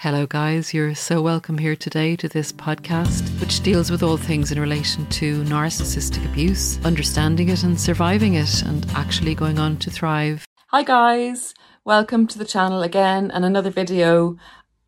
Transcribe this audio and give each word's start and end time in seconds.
Hello, 0.00 0.26
guys. 0.26 0.74
You're 0.74 0.94
so 0.94 1.22
welcome 1.22 1.56
here 1.56 1.74
today 1.74 2.16
to 2.16 2.28
this 2.28 2.52
podcast, 2.52 3.40
which 3.40 3.62
deals 3.62 3.90
with 3.90 4.02
all 4.02 4.18
things 4.18 4.52
in 4.52 4.60
relation 4.60 5.06
to 5.06 5.42
narcissistic 5.44 6.22
abuse, 6.30 6.78
understanding 6.84 7.48
it 7.48 7.62
and 7.62 7.80
surviving 7.80 8.34
it, 8.34 8.62
and 8.62 8.86
actually 8.90 9.34
going 9.34 9.58
on 9.58 9.78
to 9.78 9.90
thrive. 9.90 10.44
Hi, 10.66 10.82
guys. 10.82 11.54
Welcome 11.86 12.26
to 12.26 12.38
the 12.38 12.44
channel 12.44 12.82
again 12.82 13.30
and 13.30 13.42
another 13.42 13.70
video 13.70 14.36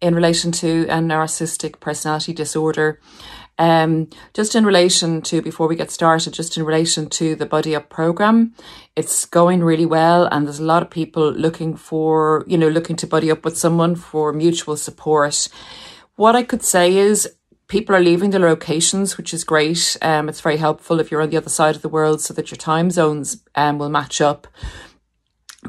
in 0.03 0.15
relation 0.15 0.53
to 0.53 0.83
a 0.91 0.99
narcissistic 0.99 1.81
personality 1.81 2.35
disorder. 2.35 3.01
Um, 3.59 4.09
just 4.35 4.55
in 4.55 4.65
relation 4.65 5.21
to, 5.23 5.43
before 5.43 5.67
we 5.67 5.77
get 5.77 5.91
started, 5.91 6.33
just 6.33 6.57
in 6.57 6.65
relation 6.65 7.09
to 7.11 7.35
the 7.35 7.47
Buddy 7.47 7.75
Up 7.75 7.89
program, 7.89 8.55
it's 8.95 9.25
going 9.25 9.65
really 9.65 9.87
well. 9.87 10.27
And 10.27 10.47
there's 10.47 10.61
a 10.61 10.65
lot 10.65 10.83
of 10.83 10.91
people 10.91 11.31
looking 11.33 11.77
for, 11.77 12.45
you 12.47 12.57
know, 12.57 12.69
looking 12.69 12.97
to 12.97 13.07
buddy 13.07 13.31
up 13.31 13.45
with 13.45 13.59
someone 13.59 13.97
for 13.97 14.33
mutual 14.33 14.77
support. 14.77 15.49
What 16.15 16.37
I 16.37 16.43
could 16.43 16.63
say 16.63 16.97
is 16.97 17.29
people 17.69 17.95
are 17.95 18.01
leaving 18.01 18.31
their 18.31 18.41
locations, 18.41 19.17
which 19.17 19.35
is 19.35 19.45
great. 19.45 19.97
Um, 20.03 20.29
it's 20.29 20.41
very 20.41 20.57
helpful 20.57 21.01
if 21.01 21.11
you're 21.11 21.23
on 21.23 21.31
the 21.31 21.37
other 21.37 21.51
side 21.51 21.77
of 21.77 21.83
the 21.83 21.89
world 21.89 22.21
so 22.21 22.35
that 22.35 22.51
your 22.51 22.57
time 22.57 22.91
zones 22.91 23.43
um, 23.55 23.79
will 23.79 23.91
match 23.91 24.21
up. 24.21 24.47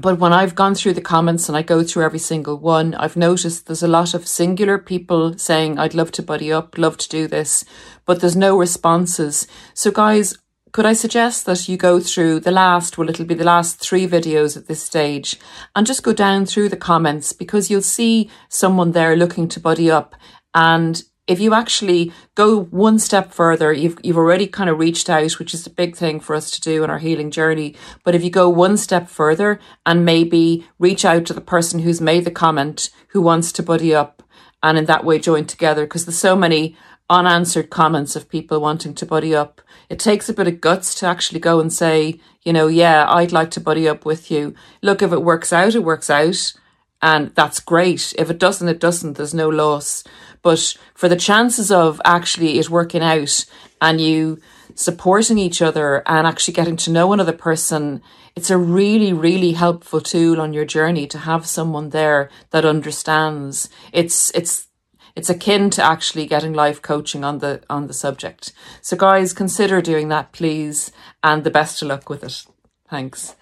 But 0.02 0.18
when 0.18 0.32
I've 0.32 0.56
gone 0.56 0.76
through 0.76 0.94
the 0.94 1.02
comments 1.02 1.50
and 1.50 1.58
I 1.58 1.62
go 1.62 1.84
through 1.84 2.06
every 2.06 2.20
single 2.20 2.58
one, 2.58 2.94
I've 2.96 3.18
noticed 3.18 3.66
there's 3.66 3.84
a 3.84 3.88
lot 3.88 4.14
of 4.14 4.28
singular 4.28 4.78
people 4.78 5.38
saying, 5.38 5.78
I'd 5.78 5.94
love 5.94 6.12
to 6.14 6.24
buddy 6.24 6.54
up, 6.54 6.78
love 6.78 6.98
to 7.00 7.10
do 7.10 7.28
this, 7.28 7.66
but 8.06 8.22
there's 8.22 8.36
no 8.36 8.58
responses. 8.58 9.46
So, 9.74 9.92
guys, 9.92 10.38
could 10.72 10.86
I 10.86 10.94
suggest 10.94 11.46
that 11.48 11.68
you 11.68 11.76
go 11.76 12.00
through 12.00 12.40
the 12.40 12.52
last, 12.52 12.98
well, 12.98 13.10
it'll 13.10 13.26
be 13.26 13.34
the 13.34 13.44
last 13.44 13.82
three 13.82 14.08
videos 14.08 14.56
at 14.56 14.68
this 14.68 14.82
stage, 14.82 15.38
and 15.76 15.86
just 15.86 16.04
go 16.04 16.14
down 16.14 16.46
through 16.46 16.70
the 16.70 16.78
comments 16.78 17.34
because 17.34 17.70
you'll 17.70 17.82
see 17.82 18.30
someone 18.48 18.94
there 18.94 19.18
looking 19.18 19.50
to 19.50 19.60
buddy 19.60 19.92
up 19.92 20.16
and 20.54 21.04
if 21.30 21.40
you 21.40 21.54
actually 21.54 22.12
go 22.34 22.60
one 22.60 22.98
step 22.98 23.32
further, 23.32 23.72
you've, 23.72 24.00
you've 24.02 24.18
already 24.18 24.48
kind 24.48 24.68
of 24.68 24.80
reached 24.80 25.12
out, 25.12 25.34
which 25.34 25.54
is 25.54 25.68
a 25.68 25.70
big 25.70 25.96
thing 25.96 26.20
for 26.20 26.36
us 26.36 26.50
to 26.52 26.60
do 26.60 26.84
in 26.84 26.90
our 26.90 26.98
healing 26.98 27.30
journey. 27.30 27.76
But 28.04 28.16
if 28.16 28.24
you 28.24 28.32
go 28.32 28.50
one 28.50 28.78
step 28.78 29.08
further 29.08 29.60
and 29.86 30.04
maybe 30.04 30.68
reach 30.80 31.06
out 31.06 31.26
to 31.26 31.34
the 31.34 31.40
person 31.40 31.82
who's 31.82 32.02
made 32.02 32.26
the 32.26 32.32
comment 32.32 32.90
who 33.10 33.22
wants 33.22 33.52
to 33.54 33.64
buddy 33.64 33.94
up 33.94 34.24
and 34.64 34.76
in 34.76 34.86
that 34.86 35.06
way 35.06 35.20
join 35.20 35.46
together, 35.46 35.86
because 35.86 36.06
there's 36.06 36.18
so 36.18 36.36
many 36.36 36.76
unanswered 37.12 37.70
comments 37.70 38.16
of 38.16 38.28
people 38.28 38.60
wanting 38.60 38.96
to 38.96 39.06
buddy 39.06 39.36
up. 39.36 39.62
It 39.88 40.00
takes 40.00 40.30
a 40.30 40.34
bit 40.34 40.48
of 40.48 40.62
guts 40.62 40.96
to 40.96 41.06
actually 41.06 41.40
go 41.40 41.60
and 41.60 41.72
say, 41.72 42.20
you 42.42 42.54
know, 42.54 42.66
yeah, 42.66 43.06
I'd 43.08 43.32
like 43.32 43.52
to 43.52 43.62
buddy 43.62 43.88
up 43.88 44.04
with 44.04 44.32
you. 44.32 44.56
Look, 44.82 45.04
if 45.04 45.12
it 45.12 45.22
works 45.22 45.54
out, 45.54 45.76
it 45.76 45.84
works 45.84 46.10
out. 46.10 46.54
And 47.02 47.34
that's 47.34 47.62
great. 47.62 48.14
If 48.18 48.30
it 48.30 48.40
doesn't, 48.40 48.68
it 48.68 48.80
doesn't. 48.80 49.14
There's 49.14 49.34
no 49.34 49.48
loss. 49.48 50.04
But 50.42 50.76
for 50.94 51.10
the 51.10 51.16
chances 51.16 51.72
of 51.72 52.02
actually 52.06 52.60
it 52.60 52.70
working 52.70 53.02
out 53.02 53.46
and 53.82 54.00
you 54.00 54.40
supporting 54.76 55.38
each 55.38 55.62
other 55.62 56.02
and 56.06 56.26
actually 56.26 56.54
getting 56.54 56.78
to 56.78 56.92
know 56.92 57.12
another 57.12 57.34
person, 57.34 58.02
it's 58.36 58.50
a 58.50 58.58
really, 58.58 59.12
really 59.12 59.52
helpful 59.52 60.02
tool 60.02 60.40
on 60.40 60.54
your 60.54 60.66
journey 60.66 61.08
to 61.08 61.18
have 61.20 61.46
someone 61.46 61.90
there 61.90 62.30
that 62.52 62.66
understands. 62.66 63.70
It's, 63.92 64.32
it's, 64.34 64.68
it's 65.16 65.30
akin 65.30 65.70
to 65.72 65.84
actually 65.84 66.26
getting 66.26 66.54
life 66.54 66.82
coaching 66.82 67.26
on 67.26 67.40
the 67.40 67.62
on 67.70 67.88
the 67.88 67.94
subject. 67.94 68.54
So 68.82 68.96
guys, 68.96 69.34
consider 69.34 69.82
doing 69.82 70.08
that, 70.10 70.32
please, 70.32 70.94
and 71.22 71.44
the 71.44 71.52
best 71.52 71.82
of 71.82 71.90
luck 71.90 72.10
with 72.10 72.24
it. 72.24 72.46
Thanks. 72.90 73.36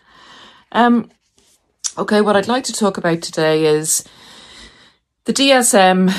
Um, 0.71 1.11
okay, 1.95 2.21
what 2.21 2.35
I'd 2.35 2.47
like 2.47 2.63
to 2.63 2.73
talk 2.73 2.97
about 2.97 3.21
today 3.21 3.65
is 3.65 4.03
the 5.25 5.33
DSM 5.33 6.11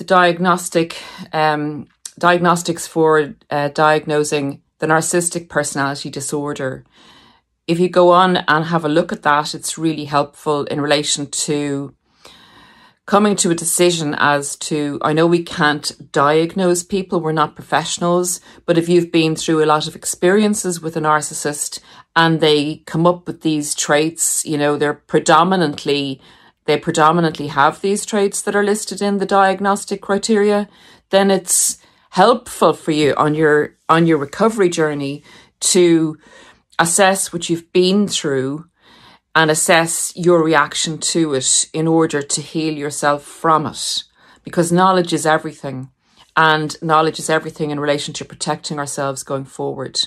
the 0.00 0.04
diagnostic 0.04 0.96
um, 1.34 1.86
diagnostics 2.18 2.86
for 2.86 3.34
uh, 3.50 3.68
diagnosing 3.68 4.62
the 4.78 4.86
narcissistic 4.86 5.50
personality 5.50 6.08
disorder. 6.08 6.86
If 7.66 7.78
you 7.78 7.90
go 7.90 8.08
on 8.08 8.38
and 8.48 8.64
have 8.64 8.86
a 8.86 8.88
look 8.88 9.12
at 9.12 9.24
that, 9.24 9.54
it's 9.54 9.76
really 9.76 10.06
helpful 10.06 10.64
in 10.64 10.80
relation 10.80 11.26
to 11.46 11.94
coming 13.04 13.36
to 13.36 13.50
a 13.50 13.54
decision 13.54 14.14
as 14.16 14.56
to 14.70 14.98
I 15.02 15.12
know 15.12 15.26
we 15.26 15.42
can't 15.42 16.10
diagnose 16.10 16.82
people, 16.82 17.20
we're 17.20 17.32
not 17.32 17.54
professionals, 17.54 18.40
but 18.64 18.78
if 18.78 18.88
you've 18.88 19.12
been 19.12 19.36
through 19.36 19.62
a 19.62 19.66
lot 19.66 19.86
of 19.86 19.94
experiences 19.94 20.80
with 20.80 20.96
a 20.96 21.00
narcissist 21.00 21.78
and 22.16 22.40
they 22.40 22.76
come 22.86 23.06
up 23.06 23.26
with 23.26 23.42
these 23.42 23.74
traits, 23.74 24.46
you 24.46 24.56
know, 24.56 24.78
they're 24.78 24.94
predominantly 24.94 26.22
they 26.66 26.78
predominantly 26.78 27.48
have 27.48 27.80
these 27.80 28.06
traits 28.06 28.42
that 28.42 28.54
are 28.54 28.64
listed 28.64 29.02
in 29.02 29.18
the 29.18 29.26
diagnostic 29.26 30.00
criteria, 30.00 30.68
then 31.10 31.30
it's 31.30 31.78
helpful 32.10 32.72
for 32.72 32.90
you 32.90 33.14
on 33.16 33.34
your 33.34 33.76
on 33.88 34.06
your 34.06 34.18
recovery 34.18 34.68
journey 34.68 35.22
to 35.60 36.18
assess 36.78 37.32
what 37.32 37.48
you've 37.48 37.72
been 37.72 38.08
through 38.08 38.66
and 39.34 39.50
assess 39.50 40.12
your 40.16 40.42
reaction 40.42 40.98
to 40.98 41.34
it 41.34 41.68
in 41.72 41.86
order 41.86 42.20
to 42.20 42.40
heal 42.40 42.74
yourself 42.74 43.22
from 43.22 43.66
it 43.66 44.04
because 44.42 44.72
knowledge 44.72 45.12
is 45.12 45.24
everything 45.24 45.90
and 46.36 46.80
knowledge 46.82 47.18
is 47.18 47.30
everything 47.30 47.70
in 47.70 47.78
relation 47.78 48.14
to 48.14 48.24
protecting 48.24 48.78
ourselves 48.78 49.22
going 49.22 49.44
forward. 49.44 50.00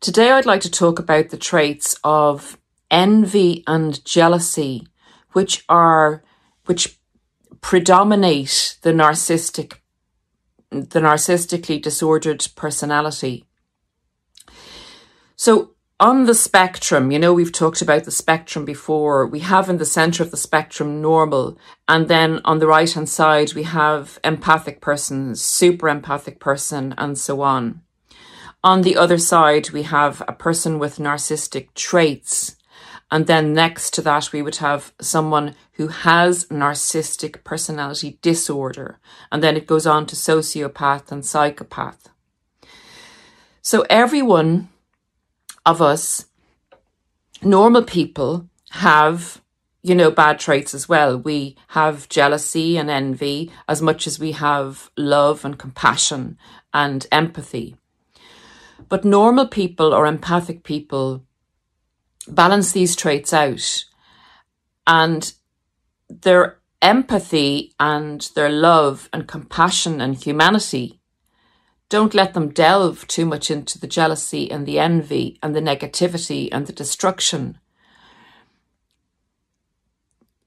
Today 0.00 0.32
I'd 0.32 0.46
like 0.46 0.60
to 0.62 0.70
talk 0.70 0.98
about 0.98 1.30
the 1.30 1.38
traits 1.38 1.96
of 2.04 2.58
envy 2.90 3.64
and 3.66 4.04
jealousy 4.04 4.86
which 5.34 5.64
are 5.68 6.24
which 6.66 6.98
predominate 7.60 8.78
the 8.82 8.92
narcissistic 8.92 9.74
the 10.70 11.00
narcissistically 11.00 11.80
disordered 11.80 12.46
personality. 12.56 13.44
So 15.36 15.74
on 16.00 16.24
the 16.24 16.34
spectrum, 16.34 17.12
you 17.12 17.18
know, 17.18 17.32
we've 17.32 17.52
talked 17.52 17.80
about 17.80 18.04
the 18.04 18.10
spectrum 18.10 18.64
before. 18.64 19.26
We 19.26 19.40
have 19.40 19.70
in 19.70 19.78
the 19.78 19.84
center 19.84 20.22
of 20.22 20.32
the 20.32 20.36
spectrum 20.36 21.00
normal, 21.00 21.56
and 21.88 22.08
then 22.08 22.40
on 22.44 22.58
the 22.58 22.66
right 22.66 22.90
hand 22.90 23.08
side, 23.08 23.54
we 23.54 23.62
have 23.62 24.18
empathic 24.24 24.80
person, 24.80 25.36
super 25.36 25.88
empathic 25.88 26.40
person, 26.40 26.94
and 26.98 27.16
so 27.16 27.42
on. 27.42 27.82
On 28.64 28.82
the 28.82 28.96
other 28.96 29.18
side, 29.18 29.70
we 29.70 29.82
have 29.82 30.22
a 30.26 30.32
person 30.32 30.78
with 30.78 30.98
narcissistic 30.98 31.72
traits. 31.74 32.56
And 33.14 33.28
then 33.28 33.52
next 33.52 33.94
to 33.94 34.02
that, 34.02 34.32
we 34.32 34.42
would 34.42 34.56
have 34.56 34.92
someone 35.00 35.54
who 35.74 35.86
has 35.86 36.46
narcissistic 36.46 37.44
personality 37.44 38.18
disorder. 38.22 38.98
And 39.30 39.40
then 39.40 39.56
it 39.56 39.68
goes 39.68 39.86
on 39.86 40.06
to 40.06 40.16
sociopath 40.16 41.12
and 41.12 41.24
psychopath. 41.24 42.08
So 43.62 43.86
everyone 43.88 44.68
of 45.64 45.80
us, 45.80 46.26
normal 47.40 47.84
people, 47.84 48.48
have, 48.70 49.40
you 49.80 49.94
know, 49.94 50.10
bad 50.10 50.40
traits 50.40 50.74
as 50.74 50.88
well. 50.88 51.16
We 51.16 51.56
have 51.68 52.08
jealousy 52.08 52.76
and 52.76 52.90
envy 52.90 53.52
as 53.68 53.80
much 53.80 54.08
as 54.08 54.18
we 54.18 54.32
have 54.32 54.90
love 54.96 55.44
and 55.44 55.56
compassion 55.56 56.36
and 56.72 57.06
empathy. 57.12 57.76
But 58.88 59.04
normal 59.04 59.46
people 59.46 59.94
or 59.94 60.04
empathic 60.04 60.64
people 60.64 61.22
balance 62.28 62.72
these 62.72 62.96
traits 62.96 63.32
out 63.32 63.84
and 64.86 65.32
their 66.08 66.58
empathy 66.82 67.74
and 67.80 68.30
their 68.34 68.50
love 68.50 69.08
and 69.12 69.26
compassion 69.26 70.00
and 70.00 70.16
humanity. 70.16 71.00
Don't 71.88 72.14
let 72.14 72.34
them 72.34 72.50
delve 72.50 73.06
too 73.08 73.26
much 73.26 73.50
into 73.50 73.78
the 73.78 73.86
jealousy 73.86 74.50
and 74.50 74.66
the 74.66 74.78
envy 74.78 75.38
and 75.42 75.54
the 75.54 75.60
negativity 75.60 76.48
and 76.52 76.66
the 76.66 76.72
destruction. 76.72 77.58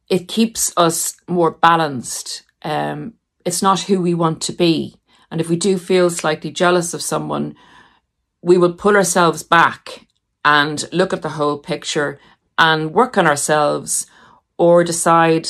It 0.10 0.28
keeps 0.28 0.74
us 0.78 1.16
more 1.28 1.52
balanced. 1.52 2.44
Um, 2.64 3.14
it's 3.46 3.62
not 3.62 3.82
who 3.82 4.02
we 4.02 4.14
want 4.14 4.42
to 4.44 4.54
be. 4.54 4.96
And 5.30 5.42
if 5.42 5.50
we 5.50 5.58
do 5.58 5.78
feel 5.78 6.10
slightly 6.10 6.52
jealous 6.52 6.94
of 6.94 7.02
someone, 7.02 7.56
we 8.42 8.58
will 8.58 8.74
pull 8.74 8.96
ourselves 8.96 9.44
back 9.44 10.07
and 10.48 10.86
look 10.94 11.12
at 11.12 11.24
the 11.24 11.36
whole 11.38 11.58
picture 11.58 12.18
and 12.58 12.94
work 12.94 13.18
on 13.18 13.28
ourselves 13.28 14.08
or 14.58 14.82
decide, 14.82 15.50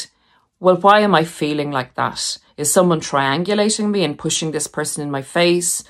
well, 0.59 0.77
why 0.77 1.01
am 1.01 1.13
I 1.13 1.23
feeling 1.23 1.71
like 1.71 1.93
that? 1.93 2.39
Is 2.57 2.73
someone 2.73 2.99
triangulating 2.99 3.91
me 3.91 4.03
and 4.03 4.17
pushing 4.17 4.49
this 4.49 4.65
person 4.65 5.03
in 5.03 5.11
my 5.11 5.21
face? 5.21 5.83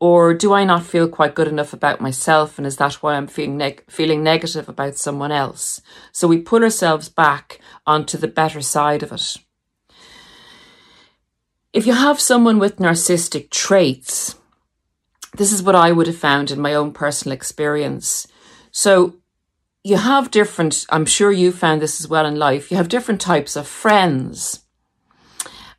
Or 0.00 0.32
do 0.32 0.54
I 0.54 0.64
not 0.64 0.82
feel 0.82 1.08
quite 1.08 1.34
good 1.34 1.46
enough 1.46 1.74
about 1.74 2.00
myself? 2.00 2.56
And 2.56 2.66
is 2.66 2.78
that 2.78 2.94
why 2.94 3.16
I'm 3.16 3.26
feeling, 3.26 3.58
neg- 3.58 3.84
feeling 3.90 4.22
negative 4.22 4.66
about 4.66 4.96
someone 4.96 5.30
else? 5.30 5.82
So 6.10 6.26
we 6.26 6.38
pull 6.38 6.64
ourselves 6.64 7.10
back 7.10 7.60
onto 7.86 8.16
the 8.16 8.28
better 8.28 8.62
side 8.62 9.02
of 9.02 9.12
it. 9.12 9.36
If 11.74 11.86
you 11.86 11.92
have 11.92 12.18
someone 12.18 12.58
with 12.58 12.76
narcissistic 12.76 13.50
traits, 13.50 14.36
this 15.36 15.52
is 15.52 15.62
what 15.62 15.74
I 15.74 15.92
would 15.92 16.06
have 16.06 16.16
found 16.16 16.50
in 16.50 16.60
my 16.60 16.72
own 16.72 16.92
personal 16.92 17.34
experience. 17.34 18.26
So 18.76 19.14
you 19.84 19.98
have 19.98 20.32
different, 20.32 20.84
I'm 20.90 21.06
sure 21.06 21.30
you 21.30 21.52
found 21.52 21.80
this 21.80 22.00
as 22.00 22.08
well 22.08 22.26
in 22.26 22.34
life, 22.34 22.72
you 22.72 22.76
have 22.76 22.88
different 22.88 23.20
types 23.20 23.54
of 23.54 23.68
friends. 23.68 24.64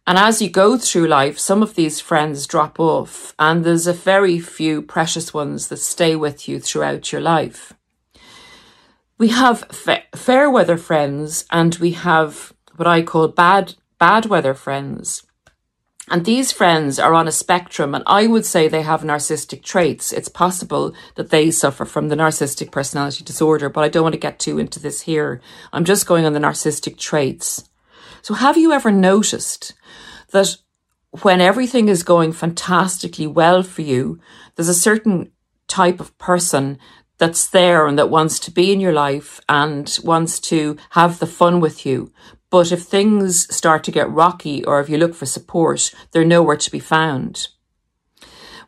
And 0.08 0.18
as 0.18 0.42
you 0.42 0.50
go 0.50 0.78
through 0.78 1.08
life, 1.08 1.38
some 1.38 1.62
of 1.62 1.76
these 1.76 2.00
friends 2.00 2.48
drop 2.48 2.80
off, 2.80 3.36
and 3.38 3.66
there's 3.66 3.86
a 3.86 3.92
very 3.92 4.40
few 4.40 4.82
precious 4.82 5.34
ones 5.34 5.68
that 5.68 5.78
stay 5.78 6.16
with 6.16 6.48
you 6.48 6.62
throughout 6.62 7.12
your 7.12 7.20
life. 7.20 7.74
We 9.18 9.28
have 9.28 9.66
fa- 9.72 10.04
fair 10.16 10.50
weather 10.50 10.78
friends, 10.78 11.44
and 11.52 11.76
we 11.76 11.92
have 11.92 12.54
what 12.78 12.88
I 12.88 13.02
call 13.02 13.28
bad 13.28 13.76
bad 14.00 14.28
weather 14.28 14.54
friends. 14.54 15.25
And 16.08 16.24
these 16.24 16.52
friends 16.52 17.00
are 17.00 17.16
on 17.16 17.28
a 17.28 17.32
spectrum, 17.32 17.96
and 17.96 18.04
I 18.06 18.28
would 18.28 18.46
say 18.46 18.68
they 18.68 18.84
have 18.84 19.02
narcissistic 19.02 19.64
traits. 19.64 20.14
It's 20.14 20.30
possible 20.30 20.94
that 21.16 21.32
they 21.32 21.50
suffer 21.50 21.84
from 21.84 22.10
the 22.10 22.16
narcissistic 22.16 22.72
personality 22.72 23.24
disorder, 23.24 23.70
but 23.70 23.84
I 23.84 23.90
don't 23.90 24.04
want 24.04 24.14
to 24.14 24.20
get 24.20 24.38
too 24.38 24.60
into 24.60 24.80
this 24.80 25.02
here. 25.02 25.42
I'm 25.74 25.84
just 25.84 26.06
going 26.06 26.26
on 26.26 26.34
the 26.34 26.40
narcissistic 26.40 27.00
traits. 27.00 27.68
So, 28.22 28.36
have 28.36 28.56
you 28.56 28.72
ever 28.72 28.92
noticed 28.92 29.74
that 30.32 30.58
when 31.22 31.42
everything 31.42 31.90
is 31.90 32.04
going 32.04 32.34
fantastically 32.34 33.26
well 33.26 33.64
for 33.64 33.82
you, 33.82 34.20
there's 34.56 34.70
a 34.70 34.76
certain 34.76 35.32
type 35.68 36.00
of 36.00 36.16
person 36.20 36.78
that's 37.18 37.48
there 37.48 37.88
and 37.88 37.98
that 37.98 38.10
wants 38.10 38.40
to 38.40 38.52
be 38.52 38.72
in 38.72 38.80
your 38.80 38.92
life 38.92 39.40
and 39.48 39.98
wants 40.04 40.40
to 40.40 40.78
have 40.92 41.20
the 41.20 41.28
fun 41.28 41.62
with 41.62 41.86
you. 41.86 42.12
But 42.56 42.72
if 42.72 42.84
things 42.84 43.54
start 43.54 43.84
to 43.84 43.92
get 43.92 44.10
rocky 44.10 44.64
or 44.64 44.80
if 44.80 44.88
you 44.88 44.98
look 44.98 45.14
for 45.14 45.26
support, 45.26 45.94
they're 46.12 46.24
nowhere 46.24 46.56
to 46.56 46.72
be 46.72 46.80
found. 46.80 47.50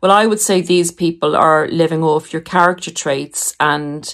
Well, 0.02 0.12
I 0.12 0.26
would 0.26 0.42
say 0.42 0.60
these 0.60 0.92
people 0.92 1.38
are 1.38 1.70
living 1.70 2.04
off 2.04 2.34
your 2.34 2.42
character 2.42 2.92
traits 2.92 3.56
and 3.62 4.14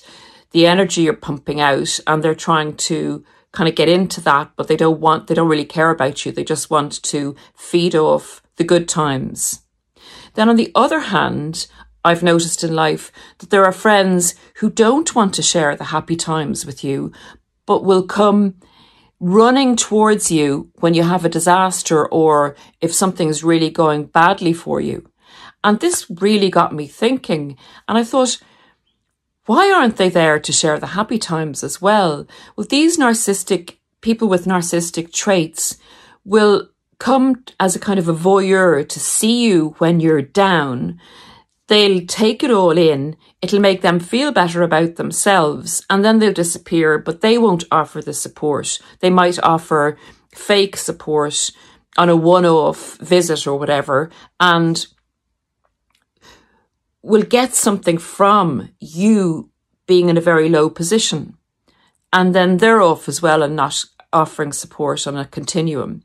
the 0.52 0.68
energy 0.68 1.02
you're 1.02 1.16
pumping 1.16 1.60
out, 1.60 2.00
and 2.06 2.22
they're 2.22 2.36
trying 2.36 2.76
to 2.76 3.26
kind 3.52 3.68
of 3.68 3.74
get 3.74 3.90
into 3.90 4.22
that, 4.22 4.52
but 4.56 4.68
they 4.68 4.78
don't 4.78 5.00
want, 5.00 5.26
they 5.26 5.34
don't 5.34 5.50
really 5.50 5.66
care 5.66 5.90
about 5.90 6.24
you. 6.24 6.32
They 6.32 6.44
just 6.44 6.70
want 6.70 7.02
to 7.02 7.36
feed 7.56 7.96
off 7.96 8.44
the 8.58 8.64
good 8.64 8.88
times. 8.88 9.64
Then 10.36 10.50
on 10.50 10.56
the 10.56 10.72
other 10.76 11.00
hand, 11.00 11.66
I've 12.06 12.22
noticed 12.22 12.64
in 12.64 12.76
life 12.76 13.12
that 13.40 13.50
there 13.50 13.66
are 13.66 13.72
friends 13.72 14.36
who 14.58 14.70
don't 14.70 15.16
want 15.16 15.34
to 15.34 15.42
share 15.42 15.76
the 15.76 15.86
happy 15.86 16.16
times 16.16 16.64
with 16.64 16.84
you, 16.84 17.12
but 17.66 17.84
will 17.84 18.04
come 18.04 18.54
running 19.24 19.78
towards 19.78 20.30
you 20.30 20.70
when 20.82 20.94
you 20.94 21.02
have 21.02 21.24
a 21.24 21.30
disaster 21.30 22.06
or 22.06 22.58
if 22.82 22.94
something's 22.94 23.42
really 23.42 23.70
going 23.70 24.04
badly 24.04 24.52
for 24.52 24.82
you. 24.82 25.10
And 25.64 25.80
this 25.80 26.06
really 26.10 26.50
got 26.50 26.76
me 26.76 26.88
thinking. 26.88 27.56
And 27.88 27.98
I 27.98 28.04
thought, 28.04 28.38
why 29.46 29.72
aren't 29.72 29.96
they 29.96 30.10
there 30.10 30.40
to 30.40 30.52
share 30.52 30.78
the 30.78 30.88
happy 30.88 31.18
times 31.18 31.64
as 31.64 31.82
well? 31.82 32.28
Well, 32.58 32.68
these 32.70 32.98
narcissistic 32.98 33.78
people 34.02 34.28
with 34.28 34.44
narcissistic 34.44 35.14
traits 35.14 35.78
will 36.26 36.68
come 37.00 37.46
as 37.62 37.78
a 37.78 37.80
kind 37.80 38.00
of 38.00 38.10
a 38.10 38.14
voyeur 38.14 38.84
to 38.84 39.00
see 39.00 39.46
you 39.46 39.74
when 39.78 40.02
you're 40.02 40.22
down 40.22 41.00
They'll 41.68 42.06
take 42.06 42.44
it 42.44 42.52
all 42.52 42.78
in, 42.78 43.16
it'll 43.42 43.62
make 43.62 43.82
them 43.82 44.00
feel 44.00 44.32
better 44.32 44.64
about 44.64 44.96
themselves, 44.96 45.86
and 45.90 46.04
then 46.04 46.20
they'll 46.20 46.34
disappear, 46.34 46.98
but 46.98 47.22
they 47.22 47.38
won't 47.38 47.64
offer 47.72 48.02
the 48.02 48.14
support. 48.14 48.80
They 49.00 49.10
might 49.10 49.42
offer 49.42 49.98
fake 50.34 50.76
support 50.76 51.52
on 51.98 52.10
a 52.10 52.16
one 52.16 52.46
off 52.46 52.98
visit 52.98 53.48
or 53.48 53.58
whatever, 53.58 54.10
and 54.40 54.86
will 57.02 57.24
get 57.24 57.54
something 57.54 57.98
from 57.98 58.70
you 58.80 59.50
being 59.88 60.10
in 60.10 60.18
a 60.18 60.22
very 60.22 60.50
low 60.50 60.70
position. 60.70 61.38
And 62.12 62.36
then 62.36 62.58
they're 62.58 62.82
off 62.82 63.08
as 63.08 63.22
well 63.22 63.42
and 63.42 63.56
not 63.56 63.86
offering 64.12 64.54
support 64.54 65.08
on 65.08 65.18
a 65.18 65.26
continuum. 65.26 66.04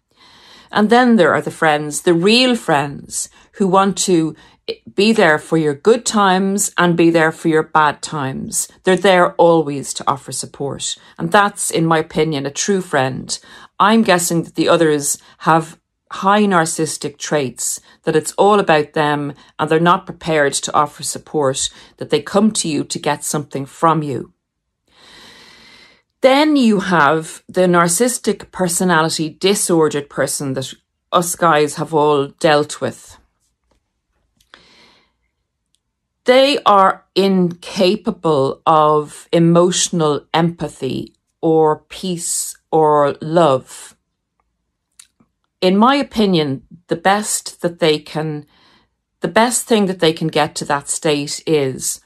And 0.71 0.91
then 0.91 1.17
there 1.17 1.33
are 1.35 1.41
the 1.41 1.51
friends, 1.51 2.03
the 2.03 2.15
real 2.15 2.55
friends 2.57 3.29
who 3.59 3.69
want 3.69 3.99
to 3.99 4.35
be 4.95 5.13
there 5.13 5.39
for 5.39 5.57
your 5.57 5.75
good 5.75 6.07
times 6.07 6.73
and 6.79 6.97
be 6.97 7.11
there 7.11 7.33
for 7.33 7.49
your 7.49 7.63
bad 7.63 8.01
times. 8.03 8.69
They're 8.85 8.97
there 8.97 9.35
always 9.35 9.93
to 9.95 10.05
offer 10.09 10.31
support. 10.31 10.97
And 11.19 11.33
that's, 11.33 11.71
in 11.71 11.85
my 11.85 11.99
opinion, 11.99 12.47
a 12.47 12.51
true 12.51 12.81
friend. 12.81 13.37
I'm 13.81 14.03
guessing 14.03 14.45
that 14.45 14.55
the 14.55 14.69
others 14.69 15.19
have 15.39 15.81
high 16.11 16.45
narcissistic 16.45 17.19
traits, 17.19 17.81
that 18.05 18.17
it's 18.17 18.33
all 18.33 18.61
about 18.61 18.93
them 18.93 19.35
and 19.59 19.69
they're 19.69 19.81
not 19.81 20.07
prepared 20.07 20.55
to 20.55 20.75
offer 20.75 21.03
support, 21.03 21.69
that 21.97 22.11
they 22.11 22.23
come 22.23 22.53
to 22.53 22.69
you 22.69 22.85
to 22.85 22.99
get 22.99 23.25
something 23.25 23.67
from 23.67 24.03
you. 24.03 24.33
Then 26.21 26.57
you 26.57 26.81
have 26.81 27.43
the 27.49 27.63
narcissistic 27.63 28.51
personality 28.53 29.29
disordered 29.29 30.09
person 30.09 30.55
that 30.55 30.73
us 31.13 31.35
guys 31.37 31.77
have 31.77 31.95
all 31.95 32.29
dealt 32.29 32.81
with. 32.81 33.18
They 36.29 36.59
are 36.67 37.07
incapable 37.15 38.61
of 38.67 39.27
emotional 39.33 40.27
empathy 40.35 41.15
or 41.41 41.79
peace 41.89 42.55
or 42.71 43.17
love. 43.23 43.97
In 45.63 45.75
my 45.75 45.95
opinion, 45.95 46.65
the 46.89 46.97
best 46.97 47.63
that 47.63 47.79
they 47.79 47.99
can, 47.99 48.45
the 49.21 49.35
best 49.43 49.67
thing 49.67 49.87
that 49.87 50.01
they 50.01 50.13
can 50.13 50.29
get 50.29 50.55
to 50.57 50.67
that 50.67 50.91
state 50.91 51.43
is 51.47 52.03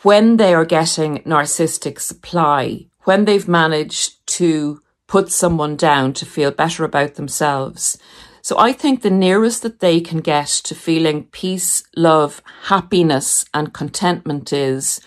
when 0.00 0.38
they 0.38 0.54
are 0.54 0.64
getting 0.64 1.18
narcissistic 1.24 2.00
supply, 2.00 2.86
when 3.00 3.26
they've 3.26 3.46
managed 3.46 4.26
to 4.38 4.80
put 5.06 5.30
someone 5.30 5.76
down 5.76 6.14
to 6.14 6.24
feel 6.24 6.50
better 6.50 6.84
about 6.84 7.16
themselves, 7.16 7.98
so 8.42 8.58
I 8.58 8.72
think 8.72 9.02
the 9.02 9.10
nearest 9.10 9.62
that 9.62 9.80
they 9.80 10.00
can 10.00 10.20
get 10.20 10.46
to 10.46 10.74
feeling 10.74 11.24
peace, 11.24 11.82
love, 11.96 12.42
happiness, 12.64 13.44
and 13.52 13.74
contentment 13.74 14.52
is 14.52 15.00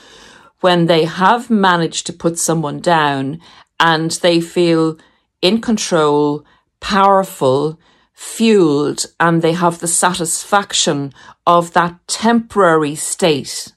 when 0.59 0.85
they 0.85 1.05
have 1.05 1.50
managed 1.50 2.05
to 2.07 2.13
put 2.13 2.38
someone 2.38 2.79
down 2.79 3.39
and 3.79 4.11
they 4.11 4.41
feel 4.41 4.97
in 5.41 5.59
control, 5.59 6.45
powerful, 6.79 7.79
fueled, 8.13 9.05
and 9.19 9.41
they 9.41 9.53
have 9.53 9.79
the 9.79 9.88
satisfaction 9.88 11.11
of 11.47 11.73
that 11.73 12.00
temporary 12.07 12.95
state. 12.95 13.73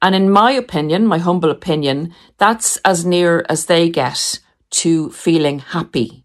And 0.00 0.14
in 0.14 0.30
my 0.30 0.52
opinion, 0.52 1.06
my 1.06 1.18
humble 1.18 1.50
opinion, 1.50 2.14
that's 2.38 2.78
as 2.78 3.04
near 3.04 3.44
as 3.48 3.66
they 3.66 3.90
get 3.90 4.40
to 4.70 5.10
feeling 5.10 5.58
happy 5.58 6.23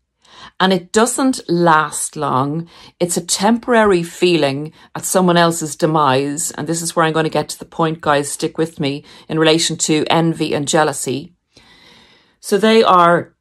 and 0.59 0.73
it 0.73 0.91
doesn't 0.91 1.49
last 1.49 2.15
long. 2.15 2.67
It's 2.99 3.15
a 3.15 3.25
temporary 3.25 4.03
feeling 4.03 4.73
at 4.93 5.05
someone 5.05 5.37
else's 5.37 5.75
demise. 5.75 6.51
And 6.51 6.67
this 6.67 6.81
is 6.81 6.95
where 6.95 7.05
I'm 7.05 7.13
going 7.13 7.23
to 7.23 7.29
get 7.29 7.47
to 7.49 7.59
the 7.59 7.65
point, 7.65 8.01
guys. 8.01 8.31
Stick 8.31 8.57
with 8.57 8.79
me 8.79 9.05
in 9.29 9.39
relation 9.39 9.77
to 9.77 10.05
envy 10.09 10.53
and 10.53 10.67
jealousy. 10.67 11.33
So 12.41 12.57
they 12.57 12.83
are 12.83 13.35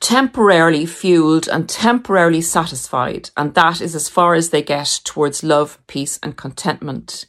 temporarily 0.00 0.86
fueled 0.86 1.48
and 1.48 1.68
temporarily 1.68 2.40
satisfied. 2.40 3.30
And 3.36 3.54
that 3.54 3.82
is 3.82 3.94
as 3.94 4.08
far 4.08 4.34
as 4.34 4.50
they 4.50 4.62
get 4.62 5.00
towards 5.04 5.44
love, 5.44 5.78
peace, 5.86 6.18
and 6.22 6.36
contentment. 6.36 7.26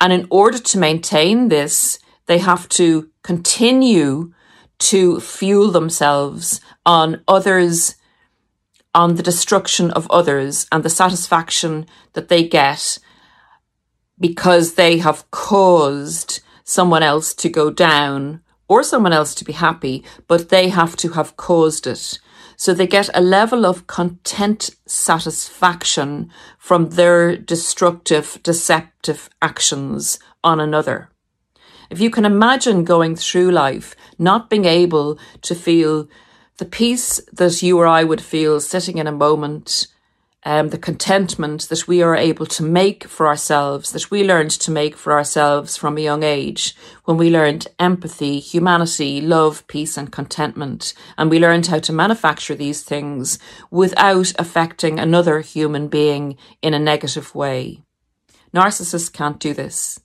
And 0.00 0.14
in 0.14 0.26
order 0.30 0.58
to 0.58 0.78
maintain 0.78 1.48
this, 1.48 1.98
they 2.24 2.38
have 2.38 2.68
to 2.70 3.10
continue 3.22 4.32
to 4.78 5.20
fuel 5.20 5.70
themselves 5.70 6.62
on 6.86 7.22
others' 7.28 7.96
on 8.94 9.14
the 9.14 9.22
destruction 9.22 9.90
of 9.92 10.10
others 10.10 10.66
and 10.72 10.82
the 10.82 10.90
satisfaction 10.90 11.86
that 12.14 12.28
they 12.28 12.46
get 12.46 12.98
because 14.18 14.74
they 14.74 14.98
have 14.98 15.30
caused 15.30 16.40
someone 16.64 17.02
else 17.02 17.34
to 17.34 17.48
go 17.48 17.70
down 17.70 18.40
or 18.68 18.82
someone 18.82 19.12
else 19.12 19.34
to 19.34 19.44
be 19.44 19.52
happy, 19.52 20.04
but 20.28 20.48
they 20.48 20.68
have 20.68 20.96
to 20.96 21.10
have 21.10 21.36
caused 21.36 21.86
it. 21.86 22.18
So 22.56 22.74
they 22.74 22.86
get 22.86 23.08
a 23.14 23.20
level 23.20 23.64
of 23.64 23.86
content 23.86 24.70
satisfaction 24.86 26.30
from 26.58 26.90
their 26.90 27.36
destructive, 27.36 28.38
deceptive 28.42 29.30
actions 29.40 30.18
on 30.44 30.60
another. 30.60 31.10
If 31.88 32.00
you 32.00 32.10
can 32.10 32.24
imagine 32.24 32.84
going 32.84 33.16
through 33.16 33.50
life 33.50 33.96
not 34.18 34.50
being 34.50 34.66
able 34.66 35.18
to 35.42 35.54
feel 35.54 36.08
the 36.60 36.66
peace 36.66 37.20
that 37.32 37.62
you 37.62 37.78
or 37.78 37.86
I 37.86 38.04
would 38.04 38.20
feel 38.20 38.60
sitting 38.60 38.98
in 38.98 39.06
a 39.06 39.12
moment, 39.12 39.86
um, 40.44 40.68
the 40.68 40.76
contentment 40.78 41.70
that 41.70 41.88
we 41.88 42.02
are 42.02 42.14
able 42.14 42.44
to 42.44 42.62
make 42.62 43.04
for 43.04 43.26
ourselves, 43.26 43.92
that 43.92 44.10
we 44.10 44.24
learned 44.24 44.50
to 44.50 44.70
make 44.70 44.94
for 44.94 45.14
ourselves 45.14 45.78
from 45.78 45.96
a 45.96 46.02
young 46.02 46.22
age, 46.22 46.76
when 47.06 47.16
we 47.16 47.30
learned 47.30 47.66
empathy, 47.78 48.40
humanity, 48.40 49.22
love, 49.22 49.66
peace, 49.68 49.96
and 49.96 50.12
contentment. 50.12 50.92
And 51.16 51.30
we 51.30 51.38
learned 51.38 51.68
how 51.68 51.78
to 51.78 51.94
manufacture 51.94 52.54
these 52.54 52.82
things 52.82 53.38
without 53.70 54.34
affecting 54.38 55.00
another 55.00 55.40
human 55.40 55.88
being 55.88 56.36
in 56.60 56.74
a 56.74 56.78
negative 56.78 57.34
way. 57.34 57.82
Narcissists 58.54 59.10
can't 59.10 59.40
do 59.40 59.54
this. 59.54 59.98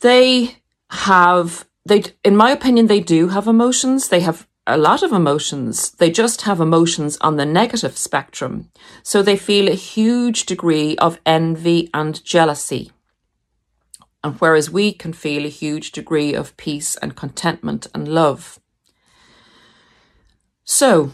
They 0.00 0.58
have, 0.90 1.66
they, 1.84 2.04
in 2.24 2.36
my 2.36 2.52
opinion, 2.52 2.86
they 2.86 3.00
do 3.00 3.28
have 3.28 3.48
emotions. 3.48 4.08
They 4.08 4.20
have 4.20 4.47
a 4.68 4.76
lot 4.76 5.02
of 5.02 5.12
emotions. 5.12 5.90
They 5.92 6.10
just 6.10 6.42
have 6.42 6.60
emotions 6.60 7.16
on 7.22 7.36
the 7.36 7.46
negative 7.46 7.96
spectrum. 7.96 8.70
So 9.02 9.22
they 9.22 9.36
feel 9.36 9.68
a 9.68 9.74
huge 9.74 10.44
degree 10.44 10.96
of 10.98 11.18
envy 11.24 11.88
and 11.94 12.22
jealousy. 12.22 12.92
And 14.22 14.34
whereas 14.40 14.70
we 14.70 14.92
can 14.92 15.14
feel 15.14 15.46
a 15.46 15.48
huge 15.48 15.90
degree 15.92 16.34
of 16.34 16.56
peace 16.58 16.96
and 16.96 17.16
contentment 17.16 17.86
and 17.94 18.06
love. 18.06 18.60
So, 20.64 21.12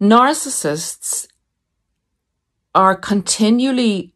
narcissists 0.00 1.28
are 2.74 2.94
continually 2.94 4.14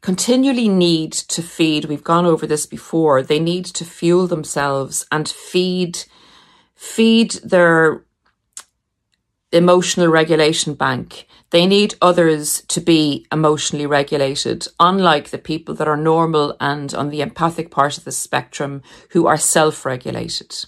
continually 0.00 0.68
need 0.68 1.12
to 1.12 1.42
feed 1.42 1.86
we've 1.86 2.04
gone 2.04 2.26
over 2.26 2.46
this 2.46 2.66
before 2.66 3.22
they 3.22 3.40
need 3.40 3.64
to 3.64 3.84
fuel 3.86 4.26
themselves 4.26 5.06
and 5.10 5.26
feed 5.28 6.04
feed 6.84 7.30
their 7.42 8.04
emotional 9.52 10.08
regulation 10.08 10.74
bank. 10.74 11.26
They 11.50 11.66
need 11.66 11.94
others 12.02 12.62
to 12.68 12.80
be 12.80 13.26
emotionally 13.32 13.86
regulated, 13.86 14.68
unlike 14.78 15.30
the 15.30 15.38
people 15.38 15.74
that 15.76 15.88
are 15.88 15.96
normal 15.96 16.56
and 16.60 16.92
on 16.92 17.08
the 17.08 17.22
empathic 17.22 17.70
part 17.70 17.96
of 17.96 18.04
the 18.04 18.12
spectrum 18.12 18.82
who 19.10 19.26
are 19.26 19.38
self 19.38 19.86
regulated. 19.86 20.66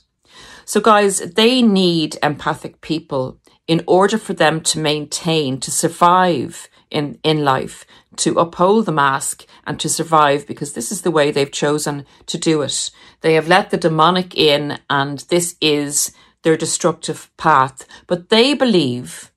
So, 0.64 0.80
guys, 0.80 1.18
they 1.18 1.61
need 1.62 2.16
empathic 2.23 2.80
people 2.80 3.38
in 3.66 3.82
order 3.87 4.16
for 4.16 4.32
them 4.32 4.61
to 4.62 4.78
maintain, 4.78 5.61
to 5.61 5.70
survive 5.70 6.68
in, 6.90 7.18
in 7.23 7.44
life, 7.44 7.85
to 8.18 8.38
uphold 8.38 8.87
the 8.87 8.92
mask 8.92 9.46
and 9.66 9.78
to 9.80 9.88
survive 9.88 10.46
because 10.46 10.73
this 10.73 10.92
is 10.92 11.02
the 11.02 11.11
way 11.11 11.30
they've 11.30 11.50
chosen 11.50 12.04
to 12.26 12.38
do 12.38 12.62
it. 12.62 12.90
They 13.20 13.35
have 13.35 13.49
let 13.49 13.70
the 13.70 13.76
demonic 13.76 14.37
in 14.37 14.78
and 14.88 15.20
this 15.28 15.56
is 15.61 16.12
their 16.42 16.56
destructive 16.56 17.30
path, 17.37 17.87
but 18.06 18.28
they 18.28 18.54
believe 18.54 19.32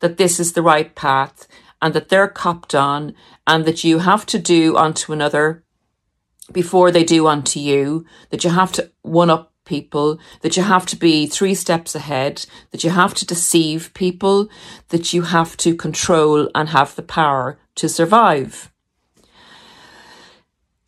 that 0.00 0.16
this 0.16 0.40
is 0.40 0.52
the 0.52 0.62
right 0.62 0.94
path 0.94 1.46
and 1.80 1.94
that 1.94 2.08
they're 2.08 2.28
copped 2.28 2.74
on 2.74 3.14
and 3.46 3.64
that 3.64 3.84
you 3.84 3.98
have 4.00 4.26
to 4.26 4.38
do 4.38 4.76
unto 4.76 5.12
another 5.12 5.64
before 6.52 6.90
they 6.90 7.04
do 7.04 7.26
unto 7.26 7.60
you, 7.60 8.04
that 8.30 8.44
you 8.44 8.50
have 8.50 8.72
to 8.72 8.90
one 9.02 9.30
up 9.30 9.49
people, 9.74 10.18
that 10.42 10.56
you 10.56 10.64
have 10.64 10.86
to 10.86 10.96
be 10.96 11.26
three 11.26 11.54
steps 11.54 11.94
ahead, 11.94 12.34
that 12.70 12.82
you 12.84 12.90
have 12.90 13.14
to 13.14 13.24
deceive 13.34 13.94
people, 13.94 14.48
that 14.88 15.12
you 15.14 15.22
have 15.22 15.56
to 15.64 15.74
control 15.86 16.50
and 16.54 16.68
have 16.68 16.94
the 16.96 17.08
power 17.20 17.58
to 17.76 17.88
survive. 17.88 18.70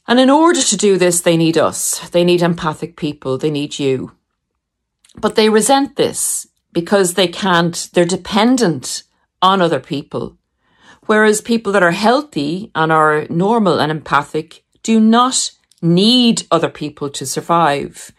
And 0.08 0.18
in 0.18 0.30
order 0.30 0.62
to 0.62 0.76
do 0.76 0.98
this, 0.98 1.20
they 1.20 1.36
need 1.36 1.56
us. 1.56 2.10
They 2.10 2.24
need 2.24 2.42
empathic 2.42 2.96
people. 2.96 3.38
They 3.38 3.50
need 3.50 3.78
you. 3.78 4.12
But 5.24 5.36
they 5.36 5.48
resent 5.48 5.96
this 5.96 6.48
because 6.72 7.14
they 7.14 7.28
can't, 7.28 7.88
they're 7.92 8.16
dependent 8.18 9.04
on 9.40 9.62
other 9.62 9.80
people. 9.80 10.36
Whereas 11.06 11.40
people 11.40 11.72
that 11.72 11.82
are 11.82 12.04
healthy 12.08 12.70
and 12.74 12.90
are 12.90 13.26
normal 13.28 13.80
and 13.80 13.90
empathic 13.90 14.64
do 14.82 14.98
not 14.98 15.52
need 15.80 16.46
other 16.50 16.70
people 16.70 17.10
to 17.10 17.26
survive. 17.26 18.12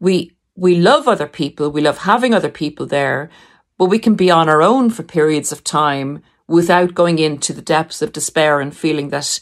We, 0.00 0.32
we 0.54 0.76
love 0.76 1.08
other 1.08 1.26
people. 1.26 1.70
We 1.70 1.80
love 1.80 1.98
having 1.98 2.34
other 2.34 2.50
people 2.50 2.86
there, 2.86 3.30
but 3.76 3.86
we 3.86 3.98
can 3.98 4.14
be 4.14 4.30
on 4.30 4.48
our 4.48 4.62
own 4.62 4.90
for 4.90 5.02
periods 5.02 5.52
of 5.52 5.64
time 5.64 6.22
without 6.46 6.94
going 6.94 7.18
into 7.18 7.52
the 7.52 7.62
depths 7.62 8.02
of 8.02 8.12
despair 8.12 8.60
and 8.60 8.76
feeling 8.76 9.10
that 9.10 9.40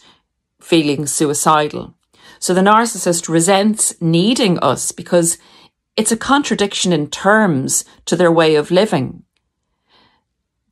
feeling 0.60 1.06
suicidal. 1.06 1.94
So 2.38 2.52
the 2.52 2.60
narcissist 2.60 3.28
resents 3.28 3.94
needing 4.00 4.58
us 4.58 4.92
because 4.92 5.38
it's 5.96 6.12
a 6.12 6.16
contradiction 6.16 6.92
in 6.92 7.08
terms 7.08 7.84
to 8.04 8.16
their 8.16 8.32
way 8.32 8.56
of 8.56 8.70
living. 8.70 9.22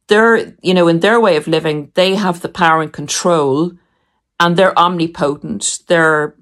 They're, 0.09 0.55
you 0.61 0.75
know, 0.75 0.88
in 0.88 1.00
their 1.00 1.19
way 1.19 1.37
of 1.37 1.47
living, 1.47 1.91
they 1.95 2.14
have 2.17 2.43
the 2.43 2.49
power 2.49 2.83
and 2.83 2.93
control 2.93 3.73
and 4.38 4.57
they're 4.57 4.79
omnipotent. 4.79 5.79
They're, 5.87 6.37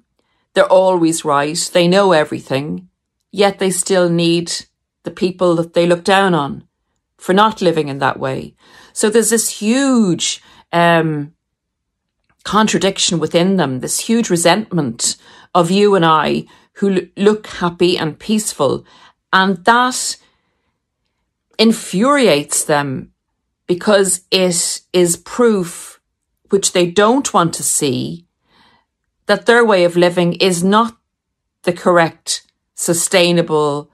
they're 0.55 0.65
always 0.67 1.25
right. 1.25 1.71
They 1.73 1.87
know 1.87 2.13
everything, 2.13 2.89
yet 3.33 3.59
they 3.59 3.71
still 3.71 4.09
need 4.09 4.53
the 5.03 5.11
people 5.11 5.57
that 5.57 5.73
they 5.75 5.87
look 5.87 6.05
down 6.05 6.35
on 6.35 6.69
for 7.19 7.33
not 7.33 7.61
living 7.61 7.89
in 7.89 7.99
that 7.99 8.21
way. 8.21 8.55
So 8.93 9.11
there's 9.11 9.31
this 9.31 9.49
huge, 9.49 10.41
um, 10.73 11.35
contradiction 12.45 13.19
within 13.19 13.57
them, 13.57 13.81
this 13.81 14.01
huge 14.01 14.31
resentment 14.31 15.17
of 15.55 15.71
you 15.71 15.95
and 15.95 16.05
I 16.05 16.45
who 16.75 17.09
look 17.17 17.47
happy 17.47 17.97
and 17.99 18.19
peaceful. 18.19 18.85
And 19.33 19.65
that 19.65 20.17
infuriates 21.59 22.65
them 22.65 23.13
because 23.67 24.23
it 24.31 24.81
is 24.93 25.17
proof 25.17 26.01
which 26.51 26.73
they 26.73 26.91
don't 26.91 27.33
want 27.33 27.55
to 27.55 27.63
see 27.63 28.27
that 29.27 29.47
their 29.47 29.65
way 29.65 29.85
of 29.85 29.97
living 29.97 30.35
is 30.35 30.63
not 30.65 30.97
the 31.63 31.73
correct, 31.73 32.43
sustainable 32.83 33.91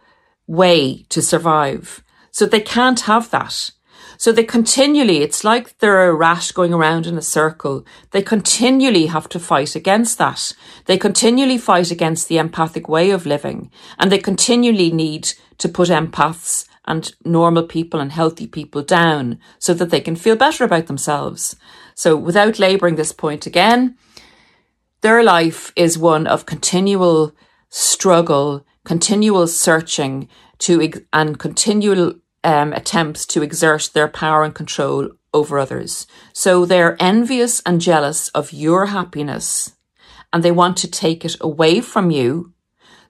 way 0.47 1.05
to 1.11 1.21
survive. 1.21 2.03
So 2.31 2.47
they 2.47 2.61
can't 2.61 3.01
have 3.01 3.31
that. 3.31 3.71
So 4.17 4.33
they 4.33 4.45
continually, 4.45 5.19
it's 5.19 5.45
like 5.45 5.79
they're 5.79 6.09
a 6.09 6.15
rat 6.15 6.51
going 6.55 6.73
around 6.73 7.07
in 7.07 7.17
a 7.17 7.23
circle. 7.23 7.85
They 8.11 8.23
continually 8.23 9.07
have 9.07 9.29
to 9.29 9.39
fight 9.39 9.77
against 9.77 10.19
that. 10.19 10.53
They 10.87 10.99
continually 10.99 11.59
fight 11.59 11.91
against 11.91 12.29
the 12.29 12.39
empathic 12.39 12.89
way 12.89 13.11
of 13.11 13.27
living 13.27 13.71
and 13.99 14.11
they 14.11 14.19
continually 14.19 14.91
need 14.91 15.35
to 15.59 15.69
put 15.69 15.89
empaths 15.89 16.67
and 16.85 17.13
normal 17.25 17.65
people 17.65 18.01
and 18.01 18.11
healthy 18.11 18.47
people 18.47 18.83
down 18.83 19.39
so 19.59 19.75
that 19.75 19.91
they 19.91 20.01
can 20.01 20.17
feel 20.17 20.35
better 20.35 20.65
about 20.65 20.87
themselves. 20.87 21.55
So 21.95 22.17
without 22.17 22.59
labouring 22.59 22.97
this 22.97 23.13
point 23.13 23.47
again, 23.47 23.97
their 25.03 25.23
life 25.23 25.73
is 25.77 25.97
one 25.99 26.27
of 26.27 26.47
continual 26.47 27.35
struggle, 27.69 28.65
continual 28.89 29.47
searching 29.47 30.27
to, 30.57 30.91
and 31.13 31.39
continual 31.39 32.15
um, 32.43 32.73
attempts 32.73 33.27
to 33.27 33.43
exert 33.43 33.91
their 33.93 34.09
power 34.09 34.45
and 34.45 34.55
control 34.55 35.11
over 35.35 35.59
others. 35.59 36.07
So 36.33 36.65
they're 36.65 36.97
envious 36.99 37.61
and 37.67 37.83
jealous 37.83 38.31
of 38.31 38.51
your 38.51 38.87
happiness 38.87 39.77
and 40.33 40.43
they 40.43 40.51
want 40.51 40.79
to 40.79 40.91
take 40.91 41.23
it 41.27 41.37
away 41.43 41.83
from 41.83 42.11
you 42.11 42.55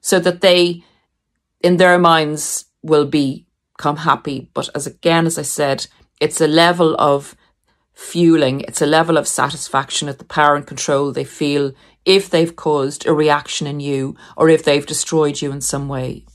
so 0.01 0.19
that 0.19 0.41
they, 0.41 0.83
in 1.61 1.77
their 1.77 1.97
minds, 1.97 2.65
will 2.83 3.05
become 3.05 3.99
happy. 4.09 4.49
But 4.53 4.67
as 4.75 4.85
again, 4.85 5.25
as 5.25 5.37
I 5.37 5.43
said, 5.43 5.87
it's 6.19 6.41
a 6.41 6.47
level 6.65 6.93
of 6.99 7.37
fueling, 7.93 8.61
it's 8.67 8.81
a 8.81 8.85
level 8.97 9.17
of 9.17 9.29
satisfaction 9.29 10.09
at 10.09 10.19
the 10.19 10.25
power 10.25 10.57
and 10.57 10.67
control 10.67 11.13
they 11.13 11.23
feel 11.23 11.71
if 12.05 12.29
they've 12.29 12.55
caused 12.55 13.05
a 13.05 13.13
reaction 13.13 13.67
in 13.67 13.79
you 13.79 14.15
or 14.37 14.49
if 14.49 14.63
they've 14.63 14.85
destroyed 14.85 15.41
you 15.41 15.51
in 15.51 15.61
some 15.61 15.87
way. 15.87 16.25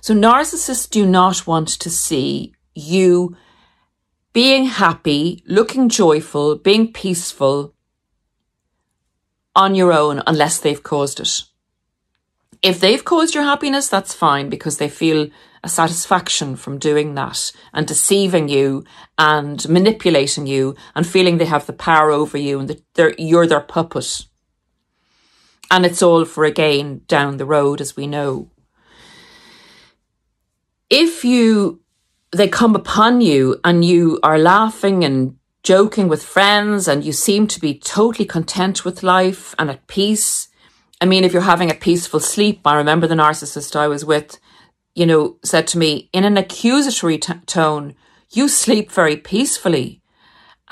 So 0.00 0.14
narcissists 0.14 0.90
do 0.90 1.06
not 1.06 1.46
want 1.46 1.68
to 1.68 1.88
see 1.90 2.54
you 2.74 3.36
being 4.32 4.66
happy, 4.66 5.42
looking 5.46 5.88
joyful, 5.88 6.56
being 6.56 6.92
peaceful 6.92 7.74
on 9.54 9.74
your 9.74 9.92
own 9.92 10.22
unless 10.26 10.58
they've 10.58 10.82
caused 10.82 11.20
it. 11.20 11.42
If 12.62 12.80
they've 12.80 13.04
caused 13.04 13.34
your 13.34 13.44
happiness, 13.44 13.88
that's 13.88 14.14
fine 14.14 14.48
because 14.48 14.78
they 14.78 14.88
feel 14.88 15.28
a 15.64 15.68
satisfaction 15.68 16.56
from 16.56 16.78
doing 16.78 17.14
that 17.14 17.52
and 17.72 17.86
deceiving 17.86 18.48
you 18.48 18.84
and 19.18 19.68
manipulating 19.68 20.46
you 20.46 20.74
and 20.94 21.06
feeling 21.06 21.38
they 21.38 21.44
have 21.44 21.66
the 21.66 21.72
power 21.72 22.10
over 22.10 22.36
you 22.36 22.58
and 22.58 22.82
that 22.94 23.20
you're 23.20 23.46
their 23.46 23.60
puppet. 23.60 24.26
And 25.72 25.86
it's 25.86 26.02
all 26.02 26.26
for 26.26 26.44
a 26.44 26.50
gain 26.50 27.00
down 27.08 27.38
the 27.38 27.46
road, 27.46 27.80
as 27.80 27.96
we 27.96 28.06
know. 28.06 28.50
If 30.90 31.24
you, 31.24 31.80
they 32.30 32.46
come 32.46 32.76
upon 32.76 33.22
you 33.22 33.58
and 33.64 33.82
you 33.82 34.20
are 34.22 34.38
laughing 34.38 35.02
and 35.02 35.36
joking 35.62 36.08
with 36.08 36.22
friends 36.22 36.86
and 36.86 37.02
you 37.02 37.12
seem 37.12 37.46
to 37.46 37.58
be 37.58 37.78
totally 37.78 38.26
content 38.26 38.84
with 38.84 39.02
life 39.02 39.54
and 39.58 39.70
at 39.70 39.86
peace. 39.86 40.48
I 41.00 41.06
mean, 41.06 41.24
if 41.24 41.32
you're 41.32 41.40
having 41.40 41.70
a 41.70 41.74
peaceful 41.74 42.20
sleep, 42.20 42.60
I 42.66 42.76
remember 42.76 43.06
the 43.06 43.14
narcissist 43.14 43.74
I 43.74 43.88
was 43.88 44.04
with, 44.04 44.38
you 44.94 45.06
know, 45.06 45.38
said 45.42 45.66
to 45.68 45.78
me 45.78 46.10
in 46.12 46.24
an 46.24 46.36
accusatory 46.36 47.16
t- 47.16 47.32
tone, 47.46 47.94
you 48.28 48.46
sleep 48.46 48.92
very 48.92 49.16
peacefully. 49.16 50.01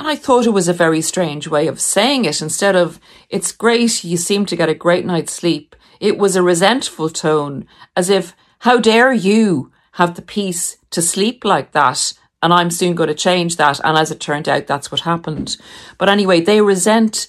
And 0.01 0.09
I 0.09 0.17
thought 0.17 0.47
it 0.47 0.55
was 0.55 0.67
a 0.67 0.73
very 0.73 1.03
strange 1.03 1.47
way 1.47 1.67
of 1.67 1.79
saying 1.79 2.25
it. 2.25 2.41
Instead 2.41 2.75
of, 2.75 2.99
it's 3.29 3.53
great, 3.53 4.03
you 4.03 4.17
seem 4.17 4.47
to 4.47 4.57
get 4.57 4.71
a 4.71 4.75
great 4.75 5.05
night's 5.05 5.35
sleep, 5.35 5.77
it 6.01 6.17
was 6.17 6.37
a 6.37 6.43
resentful 6.43 7.11
tone, 7.11 7.67
as 7.95 8.09
if, 8.09 8.35
how 8.61 8.81
dare 8.81 9.13
you 9.13 9.71
have 9.93 10.15
the 10.15 10.23
peace 10.23 10.79
to 10.93 11.03
sleep 11.03 11.45
like 11.45 11.73
that? 11.73 12.15
and 12.43 12.55
I'm 12.55 12.71
soon 12.71 12.95
going 12.95 13.11
to 13.11 13.15
change 13.15 13.57
that. 13.57 13.79
And 13.85 13.99
as 13.99 14.11
it 14.11 14.21
turned 14.21 14.49
out, 14.49 14.67
that's 14.67 14.91
what 14.91 15.03
happened. 15.03 15.59
But 15.99 16.09
anyway, 16.09 16.41
they 16.41 16.63
resent 16.63 17.27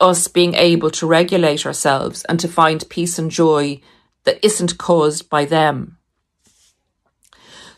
us 0.00 0.26
being 0.26 0.54
able 0.54 0.90
to 0.90 1.06
regulate 1.06 1.64
ourselves 1.64 2.24
and 2.24 2.40
to 2.40 2.48
find 2.48 2.88
peace 2.88 3.20
and 3.20 3.30
joy 3.30 3.80
that 4.24 4.44
isn't 4.44 4.78
caused 4.78 5.30
by 5.30 5.44
them. 5.44 5.98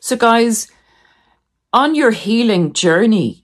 So, 0.00 0.16
guys, 0.16 0.71
on 1.75 1.95
your 1.95 2.12
healing 2.12 2.73
journey, 2.73 3.39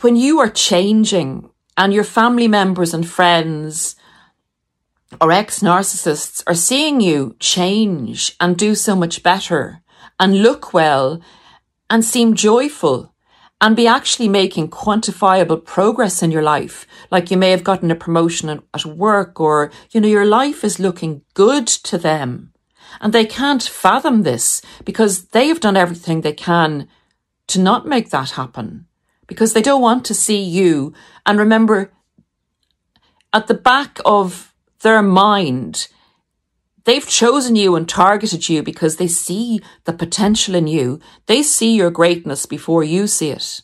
when 0.00 0.16
you 0.16 0.38
are 0.40 0.50
changing 0.50 1.50
and 1.76 1.92
your 1.92 2.04
family 2.04 2.48
members 2.48 2.92
and 2.92 3.08
friends 3.08 3.96
or 5.20 5.32
ex 5.32 5.60
narcissists 5.60 6.42
are 6.46 6.54
seeing 6.54 7.00
you 7.00 7.36
change 7.38 8.36
and 8.40 8.56
do 8.56 8.74
so 8.74 8.94
much 8.94 9.22
better, 9.22 9.80
and 10.18 10.42
look 10.42 10.72
well 10.72 11.20
and 11.88 12.04
seem 12.04 12.34
joyful 12.34 13.12
and 13.60 13.76
be 13.76 13.86
actually 13.86 14.28
making 14.28 14.68
quantifiable 14.68 15.64
progress 15.64 16.22
in 16.22 16.30
your 16.30 16.42
life. 16.42 16.86
Like 17.10 17.30
you 17.30 17.36
may 17.36 17.50
have 17.50 17.64
gotten 17.64 17.90
a 17.90 17.94
promotion 17.94 18.62
at 18.74 18.84
work 18.84 19.40
or, 19.40 19.70
you 19.90 20.00
know, 20.00 20.08
your 20.08 20.26
life 20.26 20.64
is 20.64 20.78
looking 20.78 21.22
good 21.34 21.66
to 21.66 21.96
them. 21.96 22.52
And 23.00 23.12
they 23.12 23.24
can't 23.24 23.62
fathom 23.62 24.22
this 24.22 24.60
because 24.84 25.26
they 25.28 25.48
have 25.48 25.60
done 25.60 25.76
everything 25.76 26.20
they 26.20 26.32
can 26.32 26.88
to 27.48 27.60
not 27.60 27.86
make 27.86 28.10
that 28.10 28.30
happen 28.30 28.86
because 29.26 29.52
they 29.52 29.62
don't 29.62 29.82
want 29.82 30.04
to 30.06 30.14
see 30.14 30.42
you. 30.42 30.92
And 31.24 31.38
remember, 31.38 31.92
at 33.32 33.46
the 33.46 33.54
back 33.54 33.98
of 34.04 34.54
their 34.80 35.02
mind, 35.02 35.88
They've 36.86 37.06
chosen 37.06 37.56
you 37.56 37.74
and 37.74 37.88
targeted 37.88 38.48
you 38.48 38.62
because 38.62 38.96
they 38.96 39.08
see 39.08 39.60
the 39.84 39.92
potential 39.92 40.54
in 40.54 40.68
you. 40.68 41.00
They 41.26 41.42
see 41.42 41.74
your 41.74 41.90
greatness 41.90 42.46
before 42.46 42.84
you 42.84 43.08
see 43.08 43.30
it. 43.30 43.60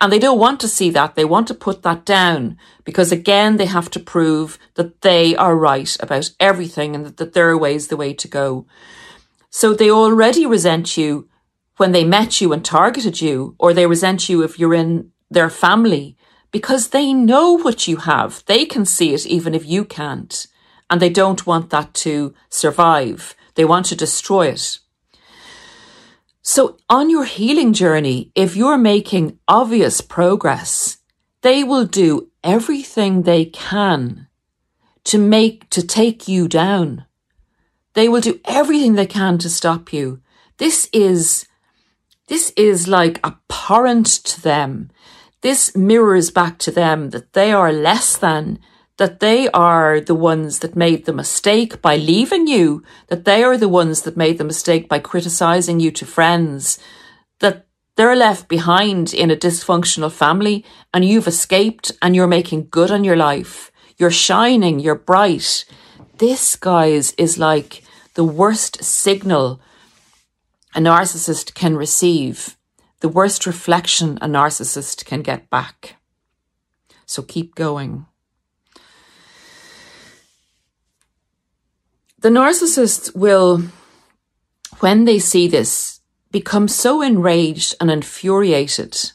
And 0.00 0.10
they 0.10 0.18
don't 0.18 0.38
want 0.38 0.58
to 0.60 0.68
see 0.68 0.88
that. 0.88 1.16
They 1.16 1.26
want 1.26 1.48
to 1.48 1.54
put 1.54 1.82
that 1.82 2.06
down 2.06 2.56
because 2.84 3.12
again, 3.12 3.58
they 3.58 3.66
have 3.66 3.90
to 3.90 4.00
prove 4.00 4.58
that 4.76 5.02
they 5.02 5.36
are 5.36 5.54
right 5.54 5.94
about 6.00 6.30
everything 6.40 6.94
and 6.94 7.04
that 7.14 7.34
their 7.34 7.58
way 7.58 7.74
is 7.74 7.88
the 7.88 7.98
way 7.98 8.14
to 8.14 8.26
go. 8.26 8.66
So 9.50 9.74
they 9.74 9.90
already 9.90 10.46
resent 10.46 10.96
you 10.96 11.28
when 11.80 11.92
they 11.92 12.04
met 12.04 12.40
you 12.42 12.52
and 12.52 12.62
targeted 12.62 13.22
you, 13.22 13.56
or 13.58 13.72
they 13.72 13.86
resent 13.86 14.28
you 14.28 14.42
if 14.42 14.58
you're 14.58 14.74
in 14.74 15.10
their 15.30 15.48
family 15.48 16.14
because 16.50 16.88
they 16.88 17.14
know 17.14 17.54
what 17.54 17.88
you 17.88 17.96
have. 17.96 18.44
They 18.44 18.66
can 18.66 18.84
see 18.84 19.14
it 19.14 19.26
even 19.26 19.54
if 19.54 19.64
you 19.64 19.86
can't 19.86 20.46
and 20.90 21.00
they 21.00 21.08
don't 21.08 21.46
want 21.46 21.70
that 21.70 21.94
to 21.94 22.34
survive. 22.50 23.34
They 23.54 23.64
want 23.64 23.86
to 23.86 23.96
destroy 23.96 24.48
it. 24.48 24.78
So 26.42 26.76
on 26.90 27.08
your 27.08 27.24
healing 27.24 27.72
journey, 27.72 28.32
if 28.34 28.56
you're 28.56 28.76
making 28.76 29.38
obvious 29.48 30.00
progress, 30.00 30.98
they 31.42 31.64
will 31.64 31.86
do 31.86 32.30
everything 32.44 33.22
they 33.22 33.44
can 33.46 34.26
to 35.04 35.16
make, 35.16 35.70
to 35.70 35.86
take 35.86 36.28
you 36.28 36.46
down. 36.46 37.06
They 37.94 38.08
will 38.08 38.20
do 38.20 38.38
everything 38.44 38.96
they 38.96 39.06
can 39.06 39.38
to 39.38 39.48
stop 39.48 39.92
you. 39.92 40.20
This 40.58 40.88
is, 40.92 41.46
this 42.30 42.52
is 42.56 42.86
like 42.86 43.18
abhorrent 43.24 44.06
to 44.06 44.40
them. 44.40 44.92
This 45.40 45.74
mirrors 45.74 46.30
back 46.30 46.58
to 46.58 46.70
them 46.70 47.10
that 47.10 47.32
they 47.32 47.50
are 47.50 47.72
less 47.72 48.16
than 48.16 48.60
that 48.98 49.18
they 49.18 49.48
are 49.48 49.98
the 49.98 50.14
ones 50.14 50.60
that 50.60 50.76
made 50.76 51.06
the 51.06 51.12
mistake 51.12 51.82
by 51.82 51.96
leaving 51.96 52.46
you, 52.46 52.84
that 53.08 53.24
they 53.24 53.42
are 53.42 53.56
the 53.56 53.68
ones 53.68 54.02
that 54.02 54.16
made 54.16 54.38
the 54.38 54.44
mistake 54.44 54.88
by 54.88 55.00
criticizing 55.00 55.80
you 55.80 55.90
to 55.90 56.06
friends, 56.06 56.78
that 57.40 57.66
they're 57.96 58.14
left 58.14 58.46
behind 58.46 59.12
in 59.12 59.32
a 59.32 59.36
dysfunctional 59.36 60.12
family 60.12 60.64
and 60.94 61.04
you've 61.04 61.26
escaped 61.26 61.90
and 62.00 62.14
you're 62.14 62.28
making 62.28 62.68
good 62.70 62.92
on 62.92 63.02
your 63.02 63.16
life. 63.16 63.72
You're 63.98 64.12
shining, 64.12 64.78
you're 64.78 64.94
bright. 64.94 65.64
This, 66.18 66.54
guys, 66.54 67.10
is 67.18 67.38
like 67.38 67.82
the 68.14 68.24
worst 68.24 68.84
signal 68.84 69.60
a 70.74 70.80
narcissist 70.80 71.54
can 71.54 71.76
receive, 71.76 72.56
the 73.00 73.08
worst 73.08 73.46
reflection 73.46 74.18
a 74.20 74.26
narcissist 74.26 75.04
can 75.04 75.22
get 75.22 75.50
back. 75.50 75.96
So 77.06 77.22
keep 77.22 77.54
going. 77.54 78.06
The 82.20 82.28
narcissist 82.28 83.16
will, 83.16 83.62
when 84.80 85.06
they 85.06 85.18
see 85.18 85.48
this, 85.48 86.00
become 86.30 86.68
so 86.68 87.02
enraged 87.02 87.74
and 87.80 87.90
infuriated 87.90 89.12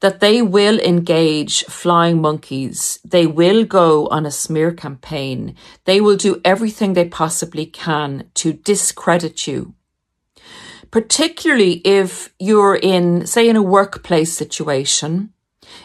that 0.00 0.20
they 0.20 0.42
will 0.42 0.80
engage 0.80 1.64
flying 1.64 2.20
monkeys. 2.20 2.98
They 3.04 3.26
will 3.26 3.64
go 3.64 4.08
on 4.08 4.26
a 4.26 4.30
smear 4.30 4.72
campaign. 4.72 5.54
They 5.84 6.00
will 6.00 6.16
do 6.16 6.40
everything 6.44 6.94
they 6.94 7.08
possibly 7.08 7.66
can 7.66 8.30
to 8.34 8.52
discredit 8.52 9.46
you. 9.46 9.74
Particularly 10.90 11.74
if 11.84 12.34
you're 12.38 12.74
in, 12.74 13.26
say, 13.26 13.48
in 13.48 13.56
a 13.56 13.62
workplace 13.62 14.32
situation, 14.32 15.32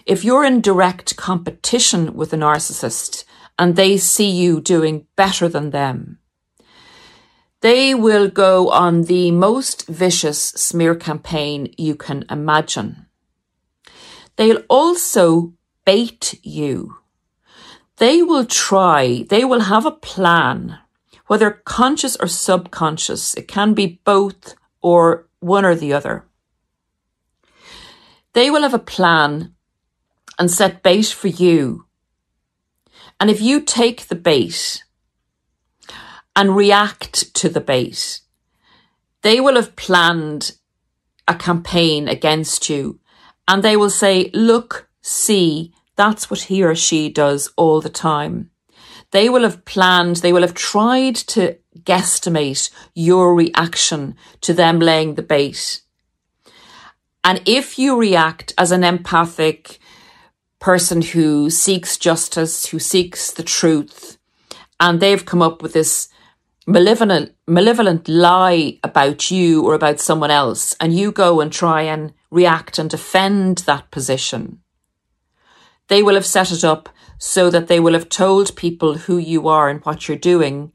if 0.05 0.23
you're 0.23 0.43
in 0.43 0.61
direct 0.61 1.15
competition 1.15 2.15
with 2.15 2.33
a 2.33 2.37
narcissist 2.37 3.23
and 3.59 3.75
they 3.75 3.97
see 3.97 4.29
you 4.29 4.59
doing 4.59 5.05
better 5.15 5.47
than 5.47 5.69
them, 5.69 6.19
they 7.61 7.95
will 7.95 8.27
go 8.27 8.69
on 8.69 9.03
the 9.03 9.31
most 9.31 9.87
vicious 9.87 10.39
smear 10.39 10.95
campaign 10.95 11.73
you 11.77 11.95
can 11.95 12.25
imagine. 12.29 13.05
They'll 14.35 14.63
also 14.69 15.53
bait 15.85 16.39
you. 16.43 16.97
They 17.97 18.21
will 18.21 18.45
try, 18.45 19.25
they 19.29 19.45
will 19.45 19.61
have 19.61 19.85
a 19.85 19.91
plan, 19.91 20.79
whether 21.27 21.49
conscious 21.49 22.15
or 22.17 22.27
subconscious. 22.27 23.35
It 23.35 23.47
can 23.47 23.73
be 23.73 24.01
both 24.03 24.55
or 24.85 25.27
one 25.39 25.65
or 25.65 25.75
the 25.75 25.93
other. 25.93 26.25
They 28.33 28.51
will 28.51 28.61
have 28.61 28.73
a 28.73 28.89
plan 28.95 29.55
and 30.37 30.51
set 30.51 30.83
bait 30.83 31.07
for 31.07 31.27
you. 31.27 31.85
And 33.19 33.29
if 33.29 33.41
you 33.41 33.61
take 33.61 34.07
the 34.07 34.15
bait, 34.15 34.83
and 36.35 36.55
react 36.55 37.33
to 37.35 37.49
the 37.49 37.61
bait. 37.61 38.19
They 39.21 39.39
will 39.39 39.55
have 39.55 39.75
planned 39.75 40.57
a 41.27 41.33
campaign 41.33 42.07
against 42.07 42.69
you 42.69 42.99
and 43.47 43.63
they 43.63 43.77
will 43.77 43.89
say, 43.89 44.29
look, 44.33 44.89
see, 45.01 45.73
that's 45.95 46.29
what 46.29 46.41
he 46.41 46.63
or 46.63 46.75
she 46.75 47.09
does 47.09 47.51
all 47.55 47.79
the 47.79 47.89
time. 47.89 48.51
They 49.11 49.29
will 49.29 49.43
have 49.43 49.65
planned, 49.65 50.17
they 50.17 50.33
will 50.33 50.41
have 50.41 50.53
tried 50.53 51.15
to 51.15 51.57
guesstimate 51.79 52.69
your 52.93 53.35
reaction 53.35 54.15
to 54.41 54.53
them 54.53 54.79
laying 54.79 55.15
the 55.15 55.23
bait. 55.23 55.81
And 57.23 57.41
if 57.45 57.79
you 57.79 57.97
react 57.97 58.53
as 58.57 58.71
an 58.71 58.83
empathic 58.83 59.79
person 60.59 61.01
who 61.01 61.49
seeks 61.49 61.97
justice, 61.97 62.67
who 62.67 62.79
seeks 62.79 63.31
the 63.31 63.43
truth, 63.43 64.17
and 64.79 64.99
they've 64.99 65.25
come 65.25 65.41
up 65.41 65.61
with 65.61 65.73
this 65.73 66.09
malevolent 66.67 67.35
malevolent 67.47 68.07
lie 68.07 68.79
about 68.83 69.29
you 69.29 69.63
or 69.63 69.75
about 69.75 69.99
someone 69.99 70.31
else 70.31 70.75
and 70.79 70.97
you 70.97 71.11
go 71.11 71.39
and 71.39 71.51
try 71.53 71.83
and 71.83 72.11
react 72.31 72.79
and 72.79 72.89
defend 72.89 73.59
that 73.59 73.91
position 73.91 74.59
they 75.89 76.01
will 76.01 76.15
have 76.15 76.25
set 76.25 76.51
it 76.51 76.63
up 76.63 76.89
so 77.17 77.49
that 77.49 77.67
they 77.67 77.79
will 77.79 77.93
have 77.93 78.09
told 78.09 78.55
people 78.55 78.95
who 78.95 79.17
you 79.17 79.47
are 79.47 79.69
and 79.69 79.83
what 79.85 80.07
you're 80.07 80.17
doing 80.17 80.71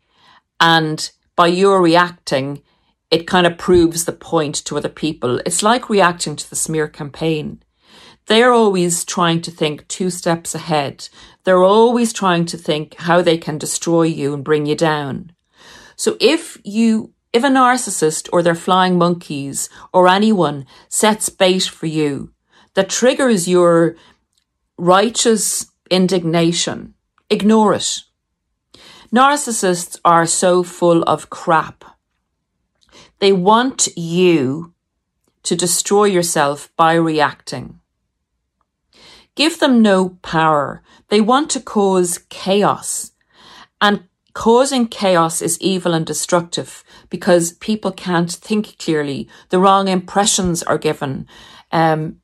and 0.60 1.10
by 1.34 1.46
your 1.46 1.80
reacting, 1.80 2.62
it 3.10 3.26
kind 3.26 3.46
of 3.46 3.56
proves 3.56 4.04
the 4.04 4.12
point 4.12 4.54
to 4.66 4.76
other 4.76 4.90
people. 4.90 5.40
It's 5.46 5.62
like 5.62 5.88
reacting 5.88 6.36
to 6.36 6.48
the 6.48 6.54
smear 6.54 6.86
campaign. 6.86 7.62
They're 8.26 8.52
always 8.52 9.04
trying 9.04 9.40
to 9.42 9.50
think 9.50 9.88
two 9.88 10.10
steps 10.10 10.54
ahead. 10.54 11.08
They're 11.44 11.64
always 11.64 12.12
trying 12.12 12.44
to 12.46 12.58
think 12.58 12.94
how 12.96 13.22
they 13.22 13.38
can 13.38 13.58
destroy 13.58 14.02
you 14.02 14.34
and 14.34 14.44
bring 14.44 14.66
you 14.66 14.76
down. 14.76 15.32
So 15.96 16.16
if 16.20 16.58
you, 16.62 17.14
if 17.32 17.42
a 17.42 17.48
narcissist 17.48 18.28
or 18.32 18.42
their 18.42 18.54
flying 18.54 18.98
monkeys 18.98 19.70
or 19.92 20.08
anyone 20.08 20.66
sets 20.88 21.30
bait 21.30 21.64
for 21.64 21.86
you 21.86 22.32
that 22.74 22.90
triggers 22.90 23.48
your 23.48 23.96
righteous 24.76 25.66
indignation, 25.90 26.94
ignore 27.28 27.74
it. 27.74 28.02
Narcissists 29.12 29.98
are 30.04 30.24
so 30.24 30.62
full 30.62 31.02
of 31.02 31.30
crap. 31.30 31.84
They 33.18 33.32
want 33.32 33.88
you 33.96 34.72
to 35.42 35.56
destroy 35.56 36.04
yourself 36.04 36.70
by 36.76 36.94
reacting. 36.94 37.80
Give 39.34 39.58
them 39.58 39.82
no 39.82 40.10
power. 40.22 40.82
They 41.08 41.20
want 41.20 41.50
to 41.50 41.60
cause 41.60 42.18
chaos. 42.28 43.12
And 43.80 44.04
causing 44.32 44.86
chaos 44.86 45.42
is 45.42 45.60
evil 45.60 45.92
and 45.92 46.06
destructive 46.06 46.84
because 47.08 47.54
people 47.54 47.90
can't 47.90 48.30
think 48.30 48.78
clearly. 48.78 49.28
The 49.48 49.58
wrong 49.58 49.88
impressions 49.88 50.62
are 50.62 50.78
given. 50.78 51.26
Um, 51.72 52.19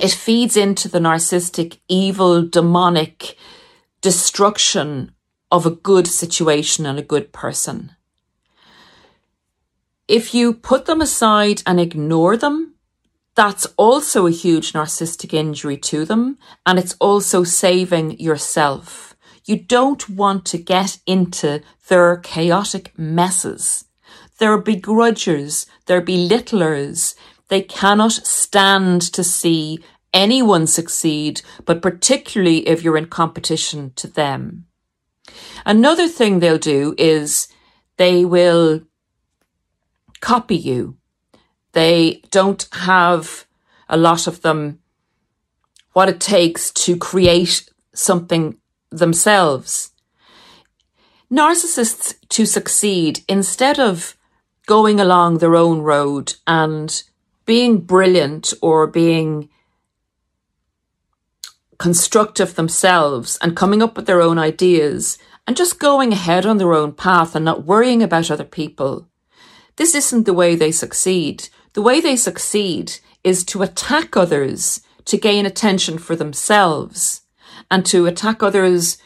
it 0.00 0.12
feeds 0.12 0.56
into 0.56 0.88
the 0.88 0.98
narcissistic, 0.98 1.78
evil, 1.88 2.42
demonic 2.42 3.36
destruction 4.00 5.12
of 5.50 5.66
a 5.66 5.70
good 5.70 6.06
situation 6.06 6.86
and 6.86 6.98
a 6.98 7.02
good 7.02 7.32
person. 7.32 7.92
If 10.06 10.34
you 10.34 10.54
put 10.54 10.86
them 10.86 11.00
aside 11.00 11.62
and 11.66 11.78
ignore 11.78 12.36
them, 12.36 12.74
that's 13.34 13.66
also 13.76 14.26
a 14.26 14.32
huge 14.32 14.72
narcissistic 14.72 15.32
injury 15.32 15.76
to 15.76 16.04
them. 16.04 16.38
And 16.66 16.78
it's 16.78 16.96
also 16.98 17.44
saving 17.44 18.18
yourself. 18.18 19.16
You 19.44 19.56
don't 19.60 20.08
want 20.08 20.44
to 20.46 20.58
get 20.58 20.98
into 21.06 21.62
their 21.88 22.16
chaotic 22.16 22.92
messes. 22.98 23.84
They're 24.38 24.60
begrudgers. 24.60 25.66
They're 25.86 26.02
belittlers. 26.02 27.14
They 27.48 27.62
cannot 27.62 28.12
stand 28.12 29.02
to 29.12 29.24
see 29.24 29.78
anyone 30.12 30.66
succeed, 30.66 31.42
but 31.64 31.82
particularly 31.82 32.66
if 32.68 32.82
you're 32.82 32.96
in 32.96 33.06
competition 33.06 33.92
to 33.96 34.06
them. 34.06 34.66
Another 35.66 36.08
thing 36.08 36.38
they'll 36.38 36.58
do 36.58 36.94
is 36.96 37.48
they 37.96 38.24
will 38.24 38.82
copy 40.20 40.56
you. 40.56 40.96
They 41.72 42.22
don't 42.30 42.66
have 42.72 43.46
a 43.88 43.96
lot 43.96 44.26
of 44.26 44.42
them 44.42 44.80
what 45.92 46.08
it 46.08 46.20
takes 46.20 46.70
to 46.70 46.96
create 46.96 47.68
something 47.94 48.58
themselves. 48.90 49.90
Narcissists 51.30 52.14
to 52.28 52.46
succeed, 52.46 53.20
instead 53.28 53.78
of 53.78 54.16
going 54.66 55.00
along 55.00 55.38
their 55.38 55.56
own 55.56 55.80
road 55.80 56.34
and 56.46 57.02
being 57.48 57.78
brilliant 57.78 58.52
or 58.60 58.86
being 58.86 59.48
constructive 61.78 62.56
themselves 62.56 63.38
and 63.40 63.56
coming 63.56 63.82
up 63.82 63.96
with 63.96 64.04
their 64.04 64.20
own 64.20 64.38
ideas 64.38 65.16
and 65.46 65.56
just 65.56 65.80
going 65.80 66.12
ahead 66.12 66.44
on 66.44 66.58
their 66.58 66.74
own 66.74 66.92
path 66.92 67.34
and 67.34 67.46
not 67.46 67.64
worrying 67.64 68.02
about 68.02 68.30
other 68.30 68.44
people. 68.44 69.08
This 69.76 69.94
isn't 69.94 70.26
the 70.26 70.34
way 70.34 70.56
they 70.56 70.70
succeed. 70.70 71.48
The 71.72 71.80
way 71.80 72.02
they 72.02 72.16
succeed 72.16 72.98
is 73.24 73.44
to 73.44 73.62
attack 73.62 74.14
others 74.14 74.82
to 75.06 75.16
gain 75.16 75.46
attention 75.46 75.96
for 75.96 76.14
themselves 76.14 77.22
and 77.70 77.86
to 77.86 78.04
attack 78.04 78.42
others 78.42 78.98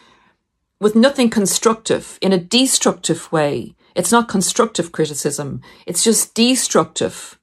with 0.80 0.96
nothing 0.96 1.30
constructive 1.30 2.18
in 2.20 2.32
a 2.32 2.38
destructive 2.38 3.30
way. 3.30 3.76
It's 3.94 4.10
not 4.10 4.26
constructive 4.26 4.90
criticism. 4.90 5.62
It's 5.86 6.02
just 6.02 6.34
destructive 6.34 7.38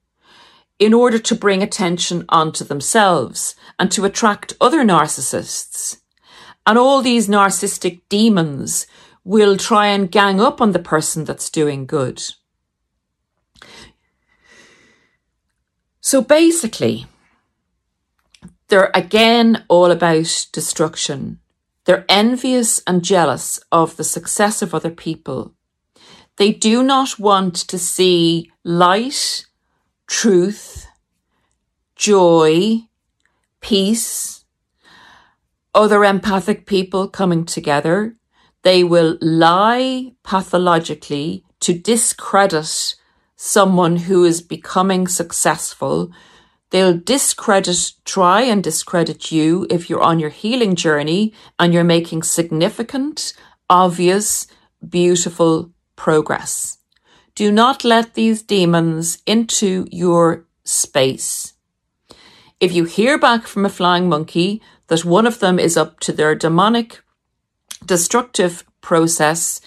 in 0.79 0.93
order 0.93 1.19
to 1.19 1.35
bring 1.35 1.61
attention 1.61 2.25
onto 2.29 2.63
themselves 2.63 3.53
and 3.77 3.91
to 3.91 4.05
attract 4.05 4.53
other 4.61 4.83
narcissists. 4.83 5.97
And 6.65 6.77
all 6.77 7.01
these 7.01 7.27
narcissistic 7.27 8.01
demons 8.07 8.87
will 9.25 9.57
try 9.57 9.87
and 9.87 10.09
gang 10.09 10.39
up 10.39 10.61
on 10.61 10.71
the 10.71 10.79
person 10.79 11.25
that's 11.25 11.49
doing 11.49 11.85
good. 11.85 12.23
So 15.99 16.21
basically, 16.21 17.05
they're 18.69 18.91
again 18.95 19.65
all 19.67 19.91
about 19.91 20.47
destruction. 20.53 21.39
They're 21.85 22.05
envious 22.07 22.81
and 22.87 23.03
jealous 23.03 23.59
of 23.71 23.97
the 23.97 24.03
success 24.03 24.61
of 24.61 24.73
other 24.73 24.91
people. 24.91 25.53
They 26.37 26.51
do 26.51 26.83
not 26.83 27.19
want 27.19 27.55
to 27.55 27.77
see 27.77 28.51
light 28.63 29.45
truth, 30.09 30.87
joy, 31.95 32.79
peace, 33.61 34.43
other 35.73 36.03
empathic 36.03 36.65
people 36.65 37.07
coming 37.07 37.45
together. 37.45 38.15
They 38.63 38.83
will 38.83 39.17
lie 39.21 40.13
pathologically 40.23 41.45
to 41.61 41.73
discredit 41.73 42.95
someone 43.35 43.97
who 43.97 44.25
is 44.25 44.41
becoming 44.41 45.07
successful. 45.07 46.11
They'll 46.71 46.97
discredit, 46.97 47.93
try 48.03 48.41
and 48.41 48.63
discredit 48.63 49.31
you 49.31 49.67
if 49.69 49.89
you're 49.89 50.01
on 50.01 50.19
your 50.19 50.31
healing 50.31 50.75
journey 50.75 51.33
and 51.59 51.71
you're 51.71 51.83
making 51.83 52.23
significant, 52.23 53.33
obvious, 53.69 54.47
beautiful 54.87 55.71
progress. 55.95 56.78
Do 57.39 57.53
not 57.53 57.85
let 57.85 58.15
these 58.15 58.41
demons 58.41 59.19
into 59.25 59.87
your 59.93 60.45
space. 60.65 61.53
If 62.59 62.73
you 62.73 62.83
hear 62.83 63.17
back 63.17 63.47
from 63.47 63.65
a 63.65 63.69
flying 63.69 64.09
monkey 64.09 64.61
that 64.87 65.05
one 65.05 65.25
of 65.25 65.39
them 65.39 65.57
is 65.57 65.77
up 65.77 66.01
to 66.01 66.11
their 66.11 66.35
demonic, 66.35 66.99
destructive 67.85 68.65
process 68.81 69.61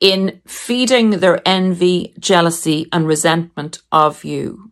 in 0.00 0.42
feeding 0.46 1.20
their 1.20 1.40
envy, 1.48 2.12
jealousy, 2.18 2.90
and 2.92 3.06
resentment 3.06 3.78
of 3.90 4.22
you, 4.22 4.70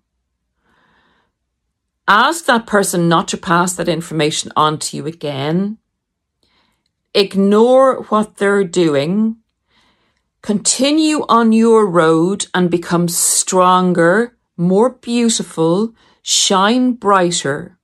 ask 2.06 2.44
that 2.44 2.66
person 2.66 3.08
not 3.08 3.28
to 3.28 3.38
pass 3.38 3.72
that 3.76 3.88
information 3.88 4.52
on 4.56 4.78
to 4.78 4.98
you 4.98 5.06
again. 5.06 5.78
Ignore 7.14 8.02
what 8.10 8.36
they're 8.36 8.62
doing 8.62 9.38
Continue 10.42 11.24
on 11.28 11.52
your 11.52 11.86
road 11.86 12.46
and 12.52 12.68
become 12.68 13.06
stronger, 13.06 14.36
more 14.56 14.90
beautiful, 14.90 15.94
shine 16.20 16.94
brighter. 16.94 17.78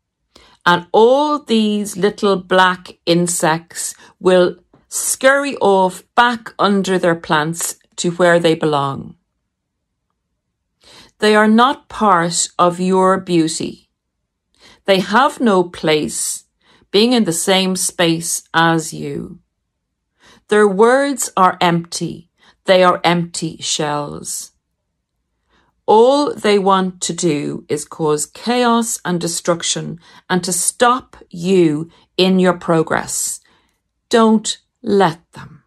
And 0.66 0.88
all 0.90 1.38
these 1.38 1.96
little 1.96 2.34
black 2.34 2.98
insects 3.06 3.94
will 4.18 4.56
scurry 4.88 5.56
off 5.58 6.02
back 6.16 6.52
under 6.58 6.98
their 6.98 7.14
plants 7.14 7.76
to 7.94 8.10
where 8.10 8.40
they 8.40 8.56
belong. 8.56 9.14
They 11.20 11.36
are 11.36 11.48
not 11.48 11.88
part 11.88 12.48
of 12.58 12.80
your 12.80 13.20
beauty. 13.20 13.88
They 14.84 14.98
have 14.98 15.40
no 15.40 15.62
place 15.62 16.42
being 16.90 17.12
in 17.12 17.22
the 17.22 17.32
same 17.32 17.76
space 17.76 18.42
as 18.52 18.92
you. 18.92 19.38
Their 20.48 20.66
words 20.66 21.30
are 21.36 21.56
empty 21.60 22.27
they 22.68 22.84
are 22.84 23.00
empty 23.02 23.56
shells. 23.60 24.52
All 25.86 26.34
they 26.34 26.58
want 26.58 27.00
to 27.00 27.14
do 27.14 27.64
is 27.66 27.86
cause 27.86 28.26
chaos 28.26 29.00
and 29.06 29.18
destruction 29.18 29.98
and 30.28 30.44
to 30.44 30.52
stop 30.52 31.16
you 31.30 31.90
in 32.18 32.38
your 32.38 32.52
progress. 32.52 33.40
Don't 34.10 34.58
let 34.82 35.18
them. 35.32 35.64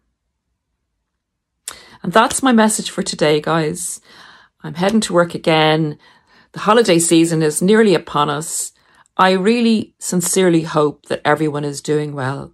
And 2.04 2.12
that's 2.12 2.40
my 2.40 2.52
message 2.52 2.88
for 2.88 3.02
today, 3.02 3.40
guys. 3.40 4.00
I'm 4.62 4.74
heading 4.74 5.00
to 5.00 5.12
work 5.12 5.34
again. 5.34 5.98
The 6.52 6.60
holiday 6.60 7.00
season 7.00 7.42
is 7.42 7.60
nearly 7.60 7.96
upon 7.96 8.30
us. 8.30 8.70
I 9.16 9.32
really 9.32 9.96
sincerely 9.98 10.62
hope 10.62 11.06
that 11.06 11.22
everyone 11.24 11.64
is 11.64 11.80
doing 11.80 12.14
well. 12.14 12.52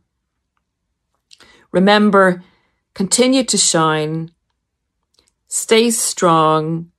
Remember, 1.71 2.43
continue 2.95 3.45
to 3.45 3.59
shine 3.59 4.31
stay 5.49 5.91
strong, 5.91 6.91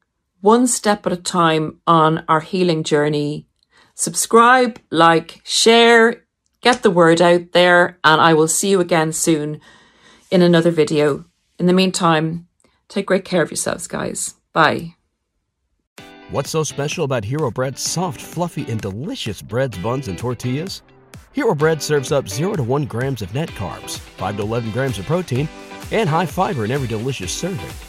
one 0.41 0.67
step 0.67 1.05
at 1.05 1.13
a 1.13 1.17
time 1.17 1.79
on 1.88 2.25
our 2.27 2.41
healing 2.41 2.83
journey. 2.83 3.47
Subscribe, 3.95 4.79
like, 4.91 5.41
share, 5.43 6.23
get 6.62 6.83
the 6.83 6.91
word 6.91 7.21
out 7.21 7.53
there, 7.53 7.97
and 8.03 8.19
I 8.19 8.33
will 8.33 8.47
see 8.47 8.69
you 8.69 8.79
again 8.81 9.13
soon 9.13 9.62
in 10.29 10.41
another 10.41 10.71
video. 10.71 11.25
In 11.57 11.65
the 11.65 11.73
meantime, 11.73 12.47
Take 12.89 13.05
great 13.05 13.23
care 13.23 13.43
of 13.43 13.51
yourselves, 13.51 13.88
guys. 13.88 14.35
Bye. 14.51 14.95
What's 16.31 16.49
so 16.49 16.63
special 16.63 17.05
about 17.05 17.23
Hero 17.23 17.49
Bread's 17.49 17.81
soft, 17.81 18.19
fluffy, 18.19 18.69
and 18.69 18.81
delicious 18.81 19.41
breads, 19.41 19.77
buns, 19.77 20.07
and 20.07 20.17
tortillas? 20.17 20.81
Hero 21.31 21.55
Bread 21.55 21.81
serves 21.81 22.12
up 22.12 22.27
0 22.27 22.55
to 22.55 22.63
1 22.63 22.85
grams 22.85 23.21
of 23.21 23.33
net 23.33 23.49
carbs, 23.49 23.99
5 23.99 24.38
to 24.38 24.43
11 24.43 24.71
grams 24.71 24.99
of 24.99 25.05
protein, 25.05 25.47
and 25.91 26.09
high 26.09 26.25
fiber 26.25 26.65
in 26.65 26.71
every 26.71 26.88
delicious 26.88 27.31
serving. 27.31 27.88